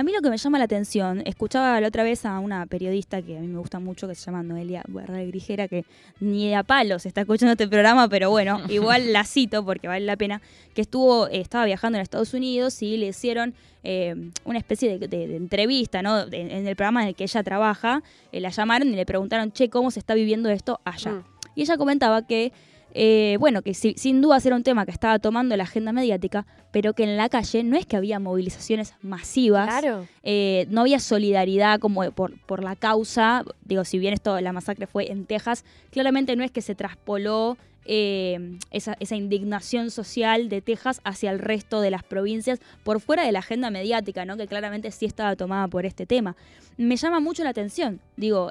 A 0.00 0.02
mí 0.02 0.12
lo 0.12 0.22
que 0.22 0.30
me 0.30 0.38
llama 0.38 0.56
la 0.56 0.64
atención, 0.64 1.22
escuchaba 1.26 1.78
la 1.78 1.88
otra 1.88 2.02
vez 2.02 2.24
a 2.24 2.38
una 2.38 2.64
periodista 2.64 3.20
que 3.20 3.36
a 3.36 3.40
mí 3.42 3.46
me 3.46 3.58
gusta 3.58 3.80
mucho, 3.80 4.08
que 4.08 4.14
se 4.14 4.24
llama 4.24 4.42
Noelia 4.42 4.82
Barral 4.88 5.26
Grijera, 5.26 5.68
que 5.68 5.84
ni 6.20 6.54
a 6.54 6.62
palos 6.62 7.04
está 7.04 7.20
escuchando 7.20 7.52
este 7.52 7.68
programa, 7.68 8.08
pero 8.08 8.30
bueno, 8.30 8.62
igual 8.70 9.12
la 9.12 9.24
cito 9.24 9.62
porque 9.62 9.88
vale 9.88 10.06
la 10.06 10.16
pena, 10.16 10.40
que 10.72 10.80
estuvo, 10.80 11.28
eh, 11.28 11.42
estaba 11.42 11.66
viajando 11.66 11.98
en 11.98 12.02
Estados 12.02 12.32
Unidos 12.32 12.80
y 12.80 12.96
le 12.96 13.08
hicieron 13.08 13.52
eh, 13.84 14.30
una 14.44 14.58
especie 14.58 14.98
de, 14.98 15.36
entrevista, 15.36 16.00
¿no? 16.00 16.22
en 16.32 16.66
el 16.66 16.76
programa 16.76 17.02
en 17.02 17.08
el 17.08 17.14
que 17.14 17.24
ella 17.24 17.42
trabaja, 17.42 18.02
eh, 18.32 18.40
la 18.40 18.48
llamaron 18.48 18.88
y 18.88 18.96
le 18.96 19.04
preguntaron, 19.04 19.52
che, 19.52 19.68
¿cómo 19.68 19.90
se 19.90 19.98
está 19.98 20.14
viviendo 20.14 20.48
esto 20.48 20.80
allá? 20.82 21.10
Mm. 21.10 21.24
Y 21.56 21.60
ella 21.60 21.76
comentaba 21.76 22.26
que 22.26 22.54
eh, 22.92 23.36
bueno, 23.38 23.62
que 23.62 23.74
sin 23.74 24.20
duda 24.20 24.38
era 24.44 24.56
un 24.56 24.62
tema 24.62 24.84
que 24.84 24.90
estaba 24.90 25.18
tomando 25.18 25.56
la 25.56 25.64
agenda 25.64 25.92
mediática, 25.92 26.46
pero 26.70 26.92
que 26.92 27.04
en 27.04 27.16
la 27.16 27.28
calle 27.28 27.62
no 27.62 27.76
es 27.76 27.86
que 27.86 27.96
había 27.96 28.18
movilizaciones 28.18 28.94
masivas, 29.02 29.68
claro. 29.68 30.06
Eh, 30.22 30.66
no 30.70 30.82
había 30.82 31.00
solidaridad 31.00 31.80
como 31.80 32.10
por, 32.12 32.38
por 32.46 32.62
la 32.64 32.76
causa, 32.76 33.44
digo, 33.64 33.84
si 33.84 33.98
bien 33.98 34.14
esto, 34.14 34.40
la 34.40 34.52
masacre 34.52 34.86
fue 34.86 35.10
en 35.10 35.26
Texas, 35.26 35.64
claramente 35.90 36.36
no 36.36 36.44
es 36.44 36.50
que 36.50 36.62
se 36.62 36.74
traspoló 36.74 37.56
eh, 37.84 38.58
esa, 38.70 38.96
indignación 39.16 39.90
social 39.90 40.48
de 40.48 40.60
Texas 40.60 41.00
hacia 41.04 41.30
el 41.30 41.38
resto 41.38 41.80
de 41.80 41.90
las 41.90 42.02
provincias 42.02 42.60
por 42.84 43.00
fuera 43.00 43.24
de 43.24 43.32
la 43.32 43.40
agenda 43.40 43.70
mediática, 43.70 44.24
¿no? 44.24 44.36
que 44.36 44.46
claramente 44.46 44.90
sí 44.90 45.06
estaba 45.06 45.36
tomada 45.36 45.68
por 45.68 45.86
este 45.86 46.06
tema. 46.06 46.36
Me 46.76 46.96
llama 46.96 47.20
mucho 47.20 47.44
la 47.44 47.50
atención, 47.50 48.00
digo, 48.16 48.50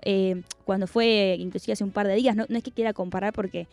cuando 0.66 0.88
fue, 0.88 1.36
inclusive 1.40 1.74
hace 1.74 1.84
un 1.84 1.92
par 1.92 2.08
de 2.08 2.16
días, 2.16 2.36
no, 2.36 2.46
no 2.48 2.58
es 2.58 2.64
que 2.64 2.72
quiera 2.72 2.94
comparar 2.94 3.34
porque 3.34 3.68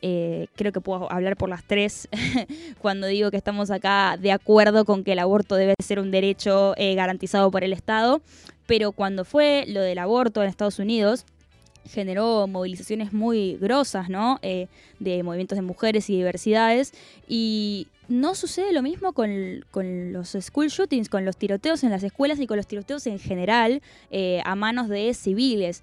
eh, 0.00 0.48
creo 0.56 0.72
que 0.72 0.80
puedo 0.80 1.10
hablar 1.12 1.36
por 1.36 1.48
las 1.48 1.62
tres 1.64 2.08
cuando 2.80 3.06
digo 3.06 3.30
que 3.30 3.36
estamos 3.36 3.70
acá 3.70 4.16
de 4.20 4.32
acuerdo 4.32 4.84
con 4.84 5.04
que 5.04 5.12
el 5.12 5.20
aborto 5.20 5.54
debe 5.54 5.74
ser 5.80 6.00
un 6.00 6.10
derecho 6.10 6.74
eh, 6.76 6.94
garantizado 6.94 7.50
por 7.50 7.62
el 7.62 7.72
Estado, 7.72 8.20
pero 8.66 8.92
cuando 8.92 9.24
fue 9.24 9.64
lo 9.68 9.80
del 9.80 9.98
aborto 9.98 10.42
en 10.42 10.48
Estados 10.48 10.78
Unidos, 10.78 11.24
generó 11.88 12.46
movilizaciones 12.46 13.12
muy 13.12 13.56
grosas, 13.56 14.08
¿no? 14.08 14.38
Eh, 14.42 14.68
de 14.98 15.22
movimientos 15.22 15.56
de 15.56 15.62
mujeres 15.62 16.08
y 16.10 16.16
diversidades. 16.16 16.92
Y 17.28 17.88
no 18.08 18.34
sucede 18.34 18.72
lo 18.72 18.82
mismo 18.82 19.12
con, 19.12 19.64
con, 19.70 20.12
los 20.12 20.36
school 20.40 20.68
shootings, 20.68 21.08
con 21.08 21.24
los 21.24 21.36
tiroteos 21.36 21.84
en 21.84 21.90
las 21.90 22.02
escuelas 22.02 22.40
y 22.40 22.46
con 22.46 22.56
los 22.56 22.66
tiroteos 22.66 23.06
en 23.06 23.18
general 23.18 23.82
a 24.44 24.54
manos 24.54 24.88
de 24.88 25.14
civiles. 25.14 25.82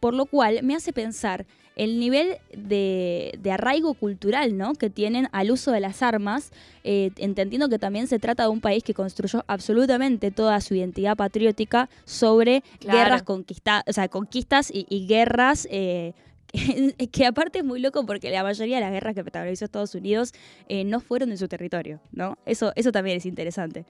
Por 0.00 0.14
lo 0.14 0.26
cual 0.26 0.60
me 0.62 0.76
hace 0.76 0.92
pensar 0.92 1.46
el 1.76 2.00
nivel 2.00 2.38
de, 2.56 3.38
arraigo 3.52 3.94
cultural 3.94 4.56
¿no? 4.56 4.72
que 4.74 4.90
tienen 4.90 5.28
al 5.32 5.50
uso 5.50 5.70
de 5.70 5.80
las 5.80 6.02
armas, 6.02 6.50
eh, 6.82 7.10
entendiendo 7.18 7.68
que 7.68 7.78
también 7.78 8.08
se 8.08 8.18
trata 8.18 8.44
de 8.44 8.48
un 8.48 8.60
país 8.60 8.82
que 8.82 8.94
construyó 8.94 9.44
absolutamente 9.46 10.30
toda 10.30 10.60
su 10.60 10.74
identidad 10.74 11.16
patriótica 11.16 11.88
sobre 12.04 12.64
guerras 12.80 13.22
conquistadas, 13.22 13.84
o 13.86 13.92
sea, 13.92 14.08
conquistas 14.08 14.70
y, 14.72 15.06
guerras. 15.06 15.68
Eh, 15.70 16.14
que, 17.12 17.26
aparte 17.26 17.58
es 17.58 17.64
muy 17.64 17.80
loco 17.80 18.06
porque 18.06 18.30
la 18.30 18.42
mayoría 18.42 18.76
de 18.76 18.80
las 18.80 18.92
guerras 18.92 19.14
que 19.14 19.22
protagonizó 19.22 19.64
Estados 19.66 19.94
Unidos 19.94 20.32
eh, 20.68 20.84
no 20.84 21.00
fueron 21.00 21.30
en 21.30 21.38
su 21.38 21.48
territorio, 21.48 22.00
¿no? 22.12 22.38
Eso, 22.46 22.72
eso 22.76 22.92
también 22.92 23.18
es 23.18 23.26
interesante. 23.26 23.84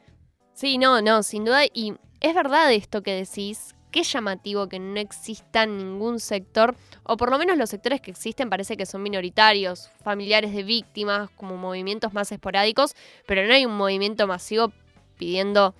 Sí, 0.54 0.78
no, 0.78 1.00
no, 1.02 1.22
sin 1.22 1.44
duda. 1.44 1.64
Y 1.72 1.94
es 2.20 2.34
verdad 2.34 2.72
esto 2.72 3.02
que 3.02 3.12
decís, 3.12 3.74
qué 3.96 4.02
llamativo 4.02 4.68
que 4.68 4.78
no 4.78 5.00
exista 5.00 5.64
ningún 5.64 6.20
sector, 6.20 6.76
o 7.02 7.16
por 7.16 7.30
lo 7.30 7.38
menos 7.38 7.56
los 7.56 7.70
sectores 7.70 8.02
que 8.02 8.10
existen 8.10 8.50
parece 8.50 8.76
que 8.76 8.84
son 8.84 9.02
minoritarios, 9.02 9.88
familiares 10.04 10.52
de 10.52 10.64
víctimas, 10.64 11.30
como 11.30 11.56
movimientos 11.56 12.12
más 12.12 12.30
esporádicos, 12.30 12.94
pero 13.26 13.46
no 13.46 13.54
hay 13.54 13.64
un 13.64 13.74
movimiento 13.74 14.26
masivo 14.26 14.70
pidiendo 15.16 15.74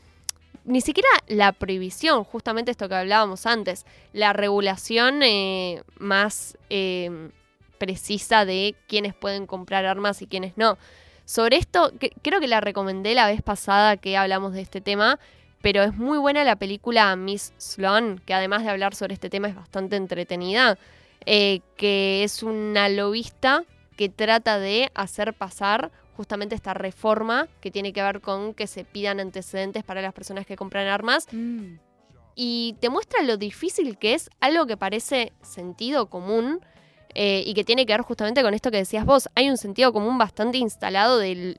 ni 0.65 0.81
siquiera 0.81 1.11
la 1.27 1.53
prohibición, 1.53 2.25
justamente 2.25 2.71
esto 2.71 2.89
que 2.89 2.95
hablábamos 2.95 3.45
antes, 3.45 3.85
la 4.15 4.33
regulación 4.33 5.23
eh, 5.23 5.83
más 5.99 6.57
eh, 6.71 7.29
precisa 7.77 8.47
de 8.47 8.77
quiénes 8.89 9.15
pueden 9.15 9.47
comprar 9.47 9.85
armas 9.85 10.23
y 10.23 10.27
quiénes 10.27 10.57
no. 10.57 10.79
Sobre 11.27 11.59
esto, 11.59 11.93
creo 12.23 12.41
que 12.41 12.49
la 12.49 12.63
recomendé 12.63 13.15
la 13.15 13.27
vez 13.27 13.43
pasada 13.43 13.99
que 13.99 14.17
hablamos 14.17 14.55
de 14.55 14.63
este 14.63 14.81
tema, 14.81 15.19
pero 15.63 15.83
es 15.83 15.95
muy 15.95 16.19
buena 16.19 16.45
la 16.45 16.57
película 16.57 17.15
Miss 17.17 17.53
Sloan, 17.59 18.21
que 18.25 18.35
además 18.35 18.63
de 18.63 18.71
hablar 18.71 18.95
sobre 18.95 19.15
este 19.15 19.31
tema 19.31 19.49
es 19.49 19.55
bastante 19.55 19.97
entretenida, 19.97 20.79
eh, 21.25 21.61
que 21.77 22.23
es 22.25 22.43
una 22.43 22.89
lobista 22.89 23.65
que 23.97 24.09
trata 24.09 24.59
de 24.59 24.91
hacer 24.95 25.35
pasar 25.35 25.91
justamente 26.17 26.55
esta 26.55 26.75
reforma 26.75 27.49
que 27.61 27.71
tiene 27.71 27.93
que 27.93 28.03
ver 28.03 28.21
con 28.21 28.55
que 28.55 28.67
se 28.67 28.85
pidan 28.85 29.21
antecedentes 29.21 29.85
para 29.85 30.01
las 30.03 30.13
personas 30.13 30.47
que 30.47 30.57
compran 30.57 30.87
armas. 30.87 31.27
Mm. 31.33 31.79
Y 32.35 32.77
te 32.81 32.91
muestra 32.91 33.23
lo 33.23 33.37
difícil 33.37 33.97
que 33.99 34.15
es 34.15 34.31
algo 34.41 34.67
que 34.67 34.77
parece 34.77 35.33
sentido 35.43 36.07
común 36.07 36.61
eh, 37.15 37.43
y 37.47 37.55
que 37.55 37.65
tiene 37.65 37.87
que 37.87 37.93
ver 37.93 38.03
justamente 38.03 38.43
con 38.43 38.55
esto 38.55 38.71
que 38.71 38.79
decías 38.79 39.05
vos. 39.05 39.29
Hay 39.35 39.49
un 39.49 39.57
sentido 39.57 39.93
común 39.93 40.19
bastante 40.19 40.59
instalado 40.59 41.19
del, 41.19 41.59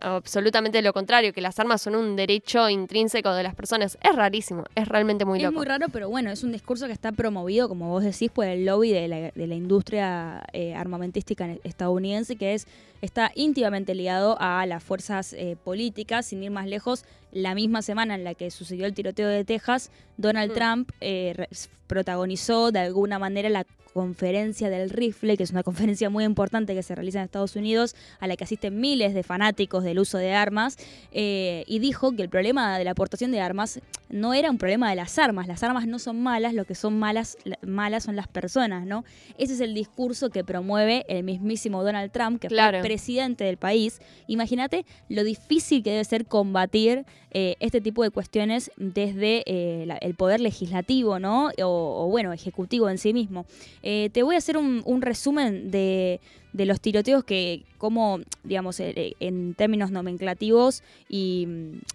absolutamente 0.00 0.82
lo 0.82 0.92
contrario, 0.92 1.32
que 1.32 1.40
las 1.40 1.58
armas 1.58 1.82
son 1.82 1.94
un 1.94 2.16
derecho 2.16 2.68
intrínseco 2.68 3.32
de 3.32 3.42
las 3.42 3.54
personas. 3.54 3.98
Es 4.02 4.14
rarísimo, 4.14 4.64
es 4.74 4.88
realmente 4.88 5.24
muy 5.24 5.38
loco. 5.38 5.50
Es 5.50 5.56
muy 5.56 5.66
raro, 5.66 5.86
pero 5.92 6.08
bueno, 6.08 6.30
es 6.30 6.42
un 6.42 6.52
discurso 6.52 6.86
que 6.86 6.92
está 6.92 7.12
promovido, 7.12 7.68
como 7.68 7.88
vos 7.88 8.04
decís, 8.04 8.30
por 8.30 8.46
el 8.46 8.64
lobby 8.64 8.92
de 8.92 9.08
la, 9.08 9.54
industria 9.54 10.44
eh, 10.52 10.74
armamentística 10.74 11.48
estadounidense, 11.64 12.36
que 12.36 12.54
es 12.54 12.66
está 13.00 13.30
íntimamente 13.34 13.94
ligado 13.94 14.36
a 14.40 14.66
las 14.66 14.82
fuerzas 14.82 15.32
eh, 15.32 15.56
políticas, 15.62 16.26
sin 16.26 16.42
ir 16.42 16.50
más 16.50 16.66
lejos. 16.66 17.04
La 17.32 17.54
misma 17.54 17.82
semana 17.82 18.14
en 18.14 18.24
la 18.24 18.34
que 18.34 18.50
sucedió 18.50 18.86
el 18.86 18.94
tiroteo 18.94 19.28
de 19.28 19.44
Texas, 19.44 19.90
Donald 20.16 20.52
mm. 20.52 20.54
Trump 20.54 20.90
eh, 21.00 21.46
protagonizó 21.86 22.72
de 22.72 22.80
alguna 22.80 23.18
manera 23.18 23.48
la 23.48 23.66
conferencia 23.92 24.70
del 24.70 24.90
rifle, 24.90 25.36
que 25.36 25.42
es 25.42 25.50
una 25.50 25.62
conferencia 25.68 26.08
muy 26.08 26.24
importante 26.24 26.74
que 26.74 26.82
se 26.82 26.94
realiza 26.94 27.18
en 27.18 27.24
Estados 27.24 27.56
Unidos, 27.56 27.96
a 28.20 28.28
la 28.28 28.36
que 28.36 28.44
asisten 28.44 28.80
miles 28.80 29.12
de 29.14 29.22
fanáticos 29.22 29.82
del 29.82 29.98
uso 29.98 30.18
de 30.18 30.32
armas, 30.32 30.76
eh, 31.10 31.64
y 31.66 31.80
dijo 31.80 32.12
que 32.12 32.22
el 32.22 32.28
problema 32.28 32.78
de 32.78 32.84
la 32.84 32.92
aportación 32.92 33.32
de 33.32 33.40
armas 33.40 33.80
no 34.08 34.34
era 34.34 34.50
un 34.50 34.58
problema 34.58 34.88
de 34.88 34.96
las 34.96 35.18
armas, 35.18 35.48
las 35.48 35.62
armas 35.62 35.86
no 35.86 35.98
son 35.98 36.22
malas, 36.22 36.54
lo 36.54 36.64
que 36.64 36.74
son 36.74 36.98
malas, 36.98 37.36
malas 37.62 38.04
son 38.04 38.16
las 38.16 38.28
personas, 38.28 38.86
¿no? 38.86 39.04
Ese 39.36 39.54
es 39.54 39.60
el 39.60 39.74
discurso 39.74 40.30
que 40.30 40.44
promueve 40.44 41.04
el 41.08 41.24
mismísimo 41.24 41.82
Donald 41.82 42.10
Trump, 42.12 42.40
que 42.40 42.48
fue 42.48 42.80
presidente 42.82 43.44
del 43.44 43.56
país. 43.56 44.00
Imagínate 44.28 44.86
lo 45.08 45.24
difícil 45.24 45.82
que 45.82 45.90
debe 45.90 46.04
ser 46.04 46.24
combatir 46.26 47.04
eh, 47.30 47.56
este 47.60 47.80
tipo 47.80 48.02
de 48.02 48.10
cuestiones 48.10 48.70
desde 48.76 49.42
eh, 49.46 49.86
el 50.00 50.14
poder 50.14 50.40
legislativo, 50.40 51.18
¿no? 51.18 51.50
O, 51.62 52.08
bueno, 52.10 52.32
ejecutivo 52.32 52.88
en 52.88 52.98
sí 52.98 53.12
mismo. 53.12 53.46
Eh, 53.82 54.10
te 54.12 54.22
voy 54.22 54.34
a 54.34 54.38
hacer 54.38 54.56
un 54.56 55.02
resumen 55.02 55.70
de 55.70 56.20
de 56.58 56.66
los 56.66 56.80
tiroteos 56.80 57.22
que, 57.22 57.62
como, 57.78 58.18
digamos, 58.42 58.80
eh, 58.80 58.92
eh, 58.96 59.12
en 59.20 59.54
términos 59.54 59.92
nomenclativos 59.92 60.82
y, 61.08 61.46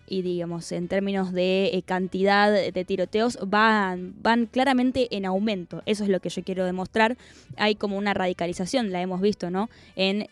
digamos, 0.08 0.72
en 0.72 0.88
términos 0.88 1.34
de 1.34 1.66
eh, 1.66 1.82
cantidad 1.86 2.50
de 2.50 2.86
tiroteos, 2.86 3.38
van, 3.46 4.16
van 4.24 4.46
claramente 4.46 5.14
en 5.18 5.26
aumento. 5.26 5.84
Eso 5.86 6.06
es 6.06 6.10
lo 6.10 6.22
que 6.22 6.30
yo 6.30 6.46
quiero 6.46 6.64
demostrar. 6.64 7.18
Hay 7.58 7.76
como 7.76 7.98
una 7.98 8.14
radicalización, 8.14 8.94
la 8.94 9.02
hemos 9.02 9.20
visto, 9.20 9.52
¿no? 9.52 9.70
En 9.98 10.28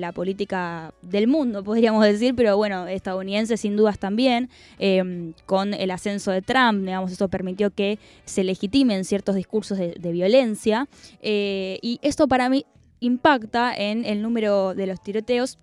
la 0.00 0.10
política 0.10 0.92
del 1.02 1.28
mundo, 1.28 1.62
podríamos 1.62 2.04
decir, 2.04 2.34
pero 2.34 2.56
bueno, 2.56 2.88
estadounidense 2.88 3.56
sin 3.56 3.76
dudas 3.76 4.00
también, 4.00 4.50
em, 4.80 5.32
con 5.46 5.74
el 5.74 5.92
ascenso 5.92 6.32
de 6.32 6.42
Trump, 6.42 6.80
digamos, 6.80 7.12
eso 7.12 7.28
permitió 7.28 7.70
que 7.70 8.00
se 8.24 8.42
legitimen 8.42 9.04
ciertos 9.04 9.36
discursos 9.36 9.78
de, 9.78 9.94
de 9.96 10.10
violencia. 10.10 10.88
y 11.22 12.00
esto 12.02 12.26
para 12.26 12.48
mí 12.48 12.64
impacta 13.00 13.74
en 13.74 14.04
el 14.04 14.22
número 14.22 14.74
de 14.74 14.86
los 14.86 15.00
tiroteos. 15.02 15.58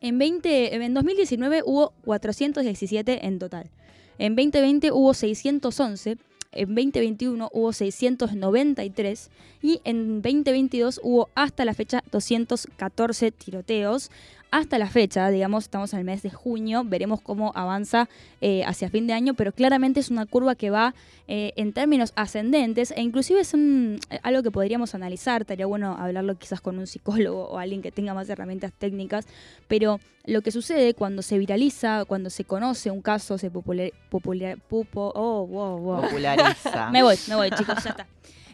En, 0.00 0.18
20, 0.18 0.74
en 0.74 0.94
2019 0.94 1.62
hubo 1.64 1.92
417 2.04 3.26
en 3.26 3.38
total. 3.38 3.70
En 4.18 4.34
2020 4.36 4.92
hubo 4.92 5.14
611. 5.14 6.18
En 6.52 6.68
2021 6.74 7.50
hubo 7.52 7.72
693 7.72 9.30
y 9.60 9.80
en 9.84 10.22
2022 10.22 11.00
hubo 11.02 11.28
hasta 11.34 11.64
la 11.66 11.74
fecha 11.74 12.02
214 12.10 13.32
tiroteos 13.32 14.10
hasta 14.50 14.78
la 14.78 14.88
fecha, 14.88 15.28
digamos, 15.28 15.64
estamos 15.64 15.92
en 15.92 16.00
el 16.00 16.04
mes 16.04 16.22
de 16.22 16.30
junio, 16.30 16.82
veremos 16.84 17.20
cómo 17.20 17.52
avanza 17.54 18.08
eh, 18.40 18.64
hacia 18.64 18.88
fin 18.88 19.06
de 19.06 19.12
año, 19.12 19.34
pero 19.34 19.52
claramente 19.52 20.00
es 20.00 20.10
una 20.10 20.26
curva 20.26 20.54
que 20.54 20.70
va 20.70 20.94
eh, 21.26 21.52
en 21.56 21.72
términos 21.72 22.12
ascendentes 22.16 22.92
e 22.92 23.02
inclusive 23.02 23.40
es 23.40 23.52
un, 23.52 24.00
eh, 24.10 24.18
algo 24.22 24.42
que 24.42 24.50
podríamos 24.50 24.94
analizar, 24.94 25.42
estaría 25.42 25.66
bueno 25.66 25.96
hablarlo 25.98 26.36
quizás 26.36 26.60
con 26.60 26.78
un 26.78 26.86
psicólogo 26.86 27.48
o 27.48 27.58
alguien 27.58 27.82
que 27.82 27.92
tenga 27.92 28.14
más 28.14 28.28
herramientas 28.28 28.72
técnicas, 28.72 29.26
pero 29.66 30.00
lo 30.24 30.42
que 30.42 30.50
sucede 30.50 30.94
cuando 30.94 31.22
se 31.22 31.38
viraliza, 31.38 32.04
cuando 32.06 32.30
se 32.30 32.44
conoce 32.44 32.90
un 32.90 33.02
caso, 33.02 33.38
se 33.38 33.50
popular, 33.50 33.90
popular, 34.08 34.58
oh, 34.70 36.00
populariza. 36.02 36.90
me 36.92 37.02
voy, 37.02 37.16
me 37.28 37.34
voy 37.34 37.50
chicos, 37.50 37.82
ya 37.84 37.90
está. 37.90 38.06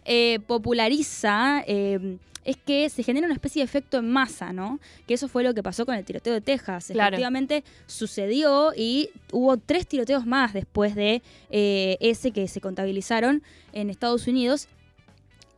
Eh, 0.05 0.41
populariza 0.47 1.63
eh, 1.67 2.19
es 2.45 2.57
que 2.57 2.91
se 2.91 3.03
genera 3.03 3.27
una 3.27 3.35
especie 3.35 3.61
de 3.61 3.65
efecto 3.65 3.99
en 3.99 4.11
masa, 4.11 4.53
¿no? 4.53 4.79
Que 5.07 5.15
eso 5.15 5.29
fue 5.29 5.43
lo 5.43 5.55
que 5.55 5.63
pasó 5.63 5.87
con 5.87 5.95
el 5.95 6.05
tiroteo 6.05 6.35
de 6.35 6.41
Texas. 6.41 6.89
Claro. 6.93 7.09
Efectivamente 7.09 7.65
sucedió 7.87 8.73
y 8.77 9.11
hubo 9.33 9.57
tres 9.57 9.87
tiroteos 9.87 10.27
más 10.27 10.53
después 10.53 10.95
de 10.95 11.23
eh, 11.51 11.97
ese 12.01 12.31
que 12.31 12.47
se 12.49 12.61
contabilizaron 12.61 13.43
en 13.73 13.91
Estados 13.91 14.27
Unidos. 14.27 14.69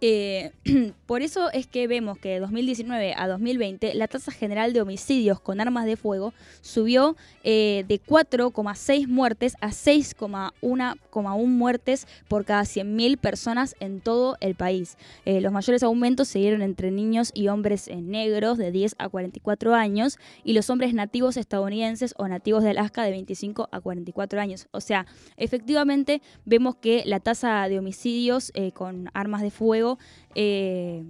Eh, 0.02 0.52
por 1.06 1.22
eso 1.22 1.50
es 1.52 1.66
que 1.66 1.86
vemos 1.86 2.18
que 2.18 2.28
de 2.28 2.40
2019 2.40 3.14
a 3.16 3.28
2020 3.28 3.94
la 3.94 4.08
tasa 4.08 4.30
general 4.30 4.74
de 4.74 4.82
homicidios 4.82 5.40
con 5.40 5.58
armas 5.58 5.86
de 5.86 5.96
fuego 5.96 6.34
subió 6.60 7.16
eh, 7.44 7.84
de 7.88 8.00
4,6 8.02 9.06
muertes 9.06 9.56
a 9.60 9.68
6,1 9.68 11.46
muertes 11.46 12.06
por 12.28 12.44
cada 12.44 12.62
100.000 12.62 13.16
personas 13.16 13.74
en 13.80 14.00
todo 14.00 14.36
el 14.40 14.54
país. 14.54 14.98
Eh, 15.24 15.40
los 15.40 15.52
mayores 15.52 15.82
aumentos 15.82 16.28
se 16.28 16.40
dieron 16.40 16.60
entre 16.60 16.90
niños 16.90 17.30
y 17.32 17.48
hombres 17.48 17.88
negros 17.88 18.58
de 18.58 18.72
10 18.72 18.96
a 18.98 19.08
44 19.08 19.74
años 19.74 20.18
y 20.44 20.52
los 20.52 20.68
hombres 20.68 20.92
nativos 20.92 21.38
estadounidenses 21.38 22.14
o 22.18 22.28
nativos 22.28 22.62
de 22.62 22.70
Alaska 22.70 23.02
de 23.02 23.12
25 23.12 23.68
a 23.72 23.80
44 23.80 24.40
años. 24.40 24.68
O 24.72 24.80
sea, 24.82 25.06
efectivamente 25.38 26.20
vemos 26.44 26.76
que 26.76 27.02
la 27.06 27.20
tasa 27.20 27.66
de 27.68 27.78
homicidios 27.78 28.52
con 28.74 29.10
armas 29.14 29.42
de 29.42 29.50
fuego 29.50 29.85
eh, 30.34 31.04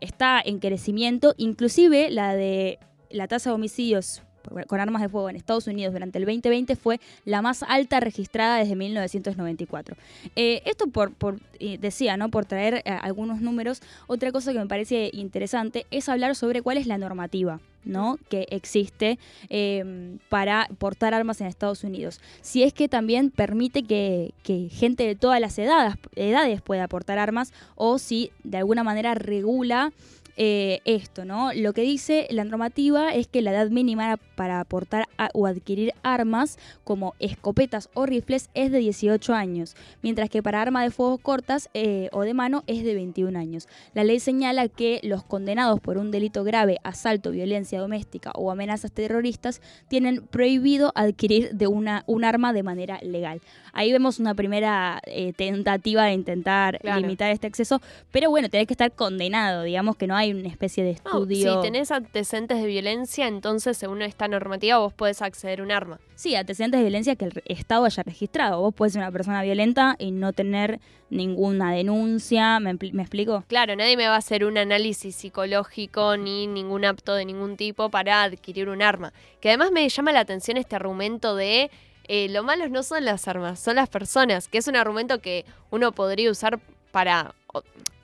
está 0.00 0.40
en 0.44 0.58
crecimiento, 0.58 1.34
inclusive 1.36 2.10
la 2.10 2.34
de 2.34 2.78
la 3.10 3.28
tasa 3.28 3.50
de 3.50 3.54
homicidios 3.54 4.22
con 4.66 4.80
armas 4.80 5.02
de 5.02 5.08
fuego 5.08 5.30
en 5.30 5.36
Estados 5.36 5.68
Unidos 5.68 5.92
durante 5.92 6.18
el 6.18 6.24
2020 6.24 6.74
fue 6.74 6.98
la 7.24 7.42
más 7.42 7.62
alta 7.62 8.00
registrada 8.00 8.56
desde 8.56 8.74
1994. 8.74 9.96
Eh, 10.34 10.62
esto 10.64 10.88
por, 10.88 11.12
eh, 11.60 11.78
decía, 11.78 12.16
¿no? 12.16 12.28
Por 12.28 12.44
traer 12.44 12.82
algunos 13.02 13.40
números. 13.40 13.82
Otra 14.08 14.32
cosa 14.32 14.52
que 14.52 14.58
me 14.58 14.66
parece 14.66 15.10
interesante 15.12 15.86
es 15.92 16.08
hablar 16.08 16.34
sobre 16.34 16.60
cuál 16.60 16.76
es 16.76 16.88
la 16.88 16.98
normativa. 16.98 17.60
¿No? 17.84 18.18
que 18.28 18.46
existe 18.50 19.18
eh, 19.48 20.18
para 20.28 20.68
portar 20.78 21.14
armas 21.14 21.40
en 21.40 21.46
Estados 21.46 21.84
Unidos. 21.84 22.20
Si 22.40 22.62
es 22.62 22.72
que 22.72 22.88
también 22.88 23.30
permite 23.30 23.82
que, 23.82 24.32
que 24.42 24.68
gente 24.68 25.06
de 25.06 25.14
todas 25.14 25.40
las 25.40 25.58
edades, 25.58 25.96
edades 26.16 26.60
pueda 26.62 26.88
portar 26.88 27.18
armas 27.18 27.52
o 27.74 27.98
si 27.98 28.30
de 28.44 28.58
alguna 28.58 28.84
manera 28.84 29.14
regula 29.14 29.92
eh, 30.36 30.80
esto, 30.84 31.24
¿no? 31.24 31.52
Lo 31.52 31.72
que 31.72 31.82
dice 31.82 32.26
la 32.30 32.44
normativa 32.44 33.12
es 33.14 33.26
que 33.26 33.42
la 33.42 33.52
edad 33.52 33.68
mínima 33.68 34.18
para 34.34 34.60
aportar 34.60 35.06
o 35.34 35.46
adquirir 35.46 35.92
armas 36.02 36.58
como 36.84 37.14
escopetas 37.18 37.90
o 37.94 38.06
rifles 38.06 38.48
es 38.54 38.70
de 38.72 38.78
18 38.78 39.34
años, 39.34 39.76
mientras 40.02 40.30
que 40.30 40.42
para 40.42 40.62
armas 40.62 40.84
de 40.84 40.90
fuego 40.90 41.18
cortas 41.18 41.68
eh, 41.74 42.08
o 42.12 42.22
de 42.22 42.34
mano 42.34 42.64
es 42.66 42.82
de 42.82 42.94
21 42.94 43.38
años. 43.38 43.68
La 43.94 44.04
ley 44.04 44.20
señala 44.20 44.68
que 44.68 45.00
los 45.02 45.22
condenados 45.22 45.80
por 45.80 45.98
un 45.98 46.10
delito 46.10 46.44
grave, 46.44 46.78
asalto, 46.82 47.30
violencia 47.30 47.80
doméstica 47.80 48.32
o 48.34 48.50
amenazas 48.50 48.92
terroristas 48.92 49.60
tienen 49.88 50.26
prohibido 50.26 50.92
adquirir 50.94 51.50
de 51.52 51.66
una, 51.66 52.04
un 52.06 52.24
arma 52.24 52.52
de 52.52 52.62
manera 52.62 52.98
legal. 53.02 53.40
Ahí 53.72 53.90
vemos 53.92 54.18
una 54.18 54.34
primera 54.34 55.00
eh, 55.06 55.32
tentativa 55.32 56.04
de 56.04 56.12
intentar 56.12 56.78
Claro. 56.80 57.00
limitar 57.00 57.30
este 57.30 57.46
acceso, 57.46 57.80
pero 58.10 58.28
bueno, 58.30 58.48
tenés 58.48 58.66
que 58.66 58.74
estar 58.74 58.92
condenado, 58.92 59.62
digamos 59.62 59.96
que 59.96 60.06
no 60.06 60.14
hay 60.16 60.32
una 60.32 60.48
especie 60.48 60.84
de 60.84 60.92
No, 61.04 61.22
estudio. 61.22 61.56
si 61.56 61.62
tenés 61.62 61.90
antecedentes 61.90 62.60
de 62.60 62.66
violencia, 62.66 63.26
entonces 63.28 63.76
según 63.76 64.02
esta 64.02 64.28
normativa 64.28 64.78
vos 64.78 64.92
podés 64.92 65.22
acceder 65.22 65.60
a 65.60 65.62
un 65.62 65.72
arma. 65.72 65.98
Sí, 66.14 66.34
antecedentes 66.36 66.78
de 66.78 66.84
violencia 66.84 67.16
que 67.16 67.24
el 67.24 67.42
Estado 67.46 67.84
haya 67.84 68.02
registrado. 68.02 68.60
Vos 68.60 68.74
podés 68.74 68.92
ser 68.92 69.00
una 69.02 69.10
persona 69.10 69.42
violenta 69.42 69.96
y 69.98 70.10
no 70.12 70.32
tener 70.32 70.78
ninguna 71.10 71.72
denuncia, 71.72 72.58
¿me, 72.60 72.70
empli- 72.74 72.92
me 72.92 73.02
explico? 73.02 73.44
Claro, 73.48 73.74
nadie 73.76 73.96
me 73.96 74.06
va 74.06 74.14
a 74.14 74.18
hacer 74.18 74.44
un 74.44 74.56
análisis 74.56 75.14
psicológico 75.16 76.16
ni 76.16 76.46
ningún 76.46 76.84
apto 76.84 77.14
de 77.14 77.24
ningún 77.24 77.56
tipo 77.56 77.90
para 77.90 78.22
adquirir 78.22 78.68
un 78.68 78.82
arma. 78.82 79.12
Que 79.40 79.48
además 79.48 79.72
me 79.72 79.88
llama 79.88 80.12
la 80.12 80.20
atención 80.20 80.56
este 80.56 80.76
argumento 80.76 81.34
de 81.36 81.70
eh, 82.08 82.28
lo 82.28 82.42
malo 82.42 82.68
no 82.68 82.82
son 82.82 83.04
las 83.04 83.28
armas, 83.28 83.60
son 83.60 83.76
las 83.76 83.88
personas, 83.88 84.48
que 84.48 84.58
es 84.58 84.68
un 84.68 84.76
argumento 84.76 85.20
que 85.20 85.44
uno 85.70 85.92
podría 85.92 86.30
usar 86.30 86.60
para, 86.90 87.34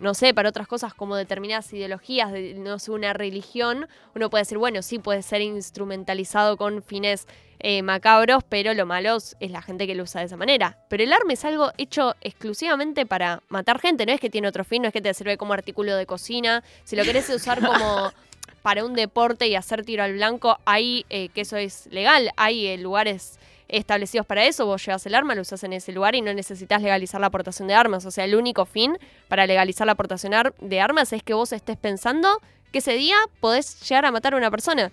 no 0.01 0.15
sé, 0.15 0.35
para 0.35 0.49
otras 0.49 0.67
cosas 0.67 0.95
como 0.95 1.17
determinadas 1.17 1.73
ideologías, 1.73 2.33
de, 2.33 2.55
no 2.55 2.79
sé, 2.79 2.91
una 2.91 3.13
religión. 3.13 3.87
Uno 4.15 4.31
puede 4.31 4.43
decir, 4.43 4.59
bueno, 4.59 4.83
sí, 4.83 4.99
puede 4.99 5.23
ser 5.23 5.43
instrumentalizado 5.43 6.57
con 6.57 6.83
fines 6.83 7.27
eh, 7.61 7.83
macabros, 7.83 8.45
pero 8.49 8.73
lo 8.75 8.87
malo 8.87 9.17
es 9.17 9.51
la 9.51 9.63
gente 9.63 9.87
que 9.87 9.95
lo 9.95 10.05
usa 10.05 10.21
de 10.21 10.27
esa 10.27 10.37
manera. 10.37 10.79
Pero 10.89 11.03
el 11.03 11.13
arma 11.13 11.33
es 11.33 11.45
algo 11.45 11.73
hecho 11.77 12.15
exclusivamente 12.21 13.05
para 13.05 13.43
matar 13.49 13.81
gente, 13.81 14.07
no 14.07 14.13
es 14.13 14.21
que 14.21 14.31
tiene 14.31 14.49
otro 14.49 14.65
fin, 14.65 14.83
no 14.83 14.89
es 14.89 14.95
que 14.95 15.03
te 15.03 15.13
sirve 15.13 15.37
como 15.37 15.53
artículo 15.53 15.97
de 15.97 16.07
cocina. 16.07 16.63
Si 16.85 16.97
lo 16.97 17.03
querés 17.05 17.29
usar 17.31 17.61
como 17.65 18.13
para 18.63 18.85
un 18.85 18.95
deporte 18.95 19.49
y 19.49 19.57
hacer 19.57 19.85
tiro 19.85 20.03
al 20.03 20.15
blanco, 20.15 20.59
hay 20.65 21.05
eh, 21.11 21.29
que 21.31 21.43
eso 21.43 21.57
es 21.57 21.87
legal, 21.87 22.31
hay 22.37 22.67
eh, 22.69 22.79
lugares 22.79 23.38
establecidos 23.69 24.27
para 24.27 24.45
eso, 24.47 24.67
vos 24.67 24.85
llevas 24.85 25.05
el 25.07 25.15
arma, 25.15 25.35
lo 25.35 25.43
usás 25.43 25.63
en 25.65 25.73
ese 25.73 25.93
lugar 25.93 26.15
y 26.15 26.23
no 26.23 26.33
necesitas 26.35 26.81
legalizar 26.83 27.21
la 27.21 27.27
aportación 27.29 27.69
de 27.69 27.75
armas. 27.75 28.05
O 28.07 28.11
sea, 28.11 28.25
el 28.25 28.35
único 28.35 28.65
fin 28.65 28.97
para 29.29 29.47
legalizar 29.47 29.87
la 29.87 29.93
aportación 29.93 30.33
de 30.61 30.81
armas 30.81 31.13
es 31.13 31.23
que 31.23 31.35
vos 31.35 31.53
estés 31.53 31.77
pensando 31.77 32.29
que 32.73 32.79
ese 32.79 32.93
día 32.95 33.17
podés 33.41 33.81
llegar 33.89 34.05
a 34.07 34.11
matar 34.11 34.35
a 34.35 34.37
una 34.37 34.51
persona. 34.51 34.91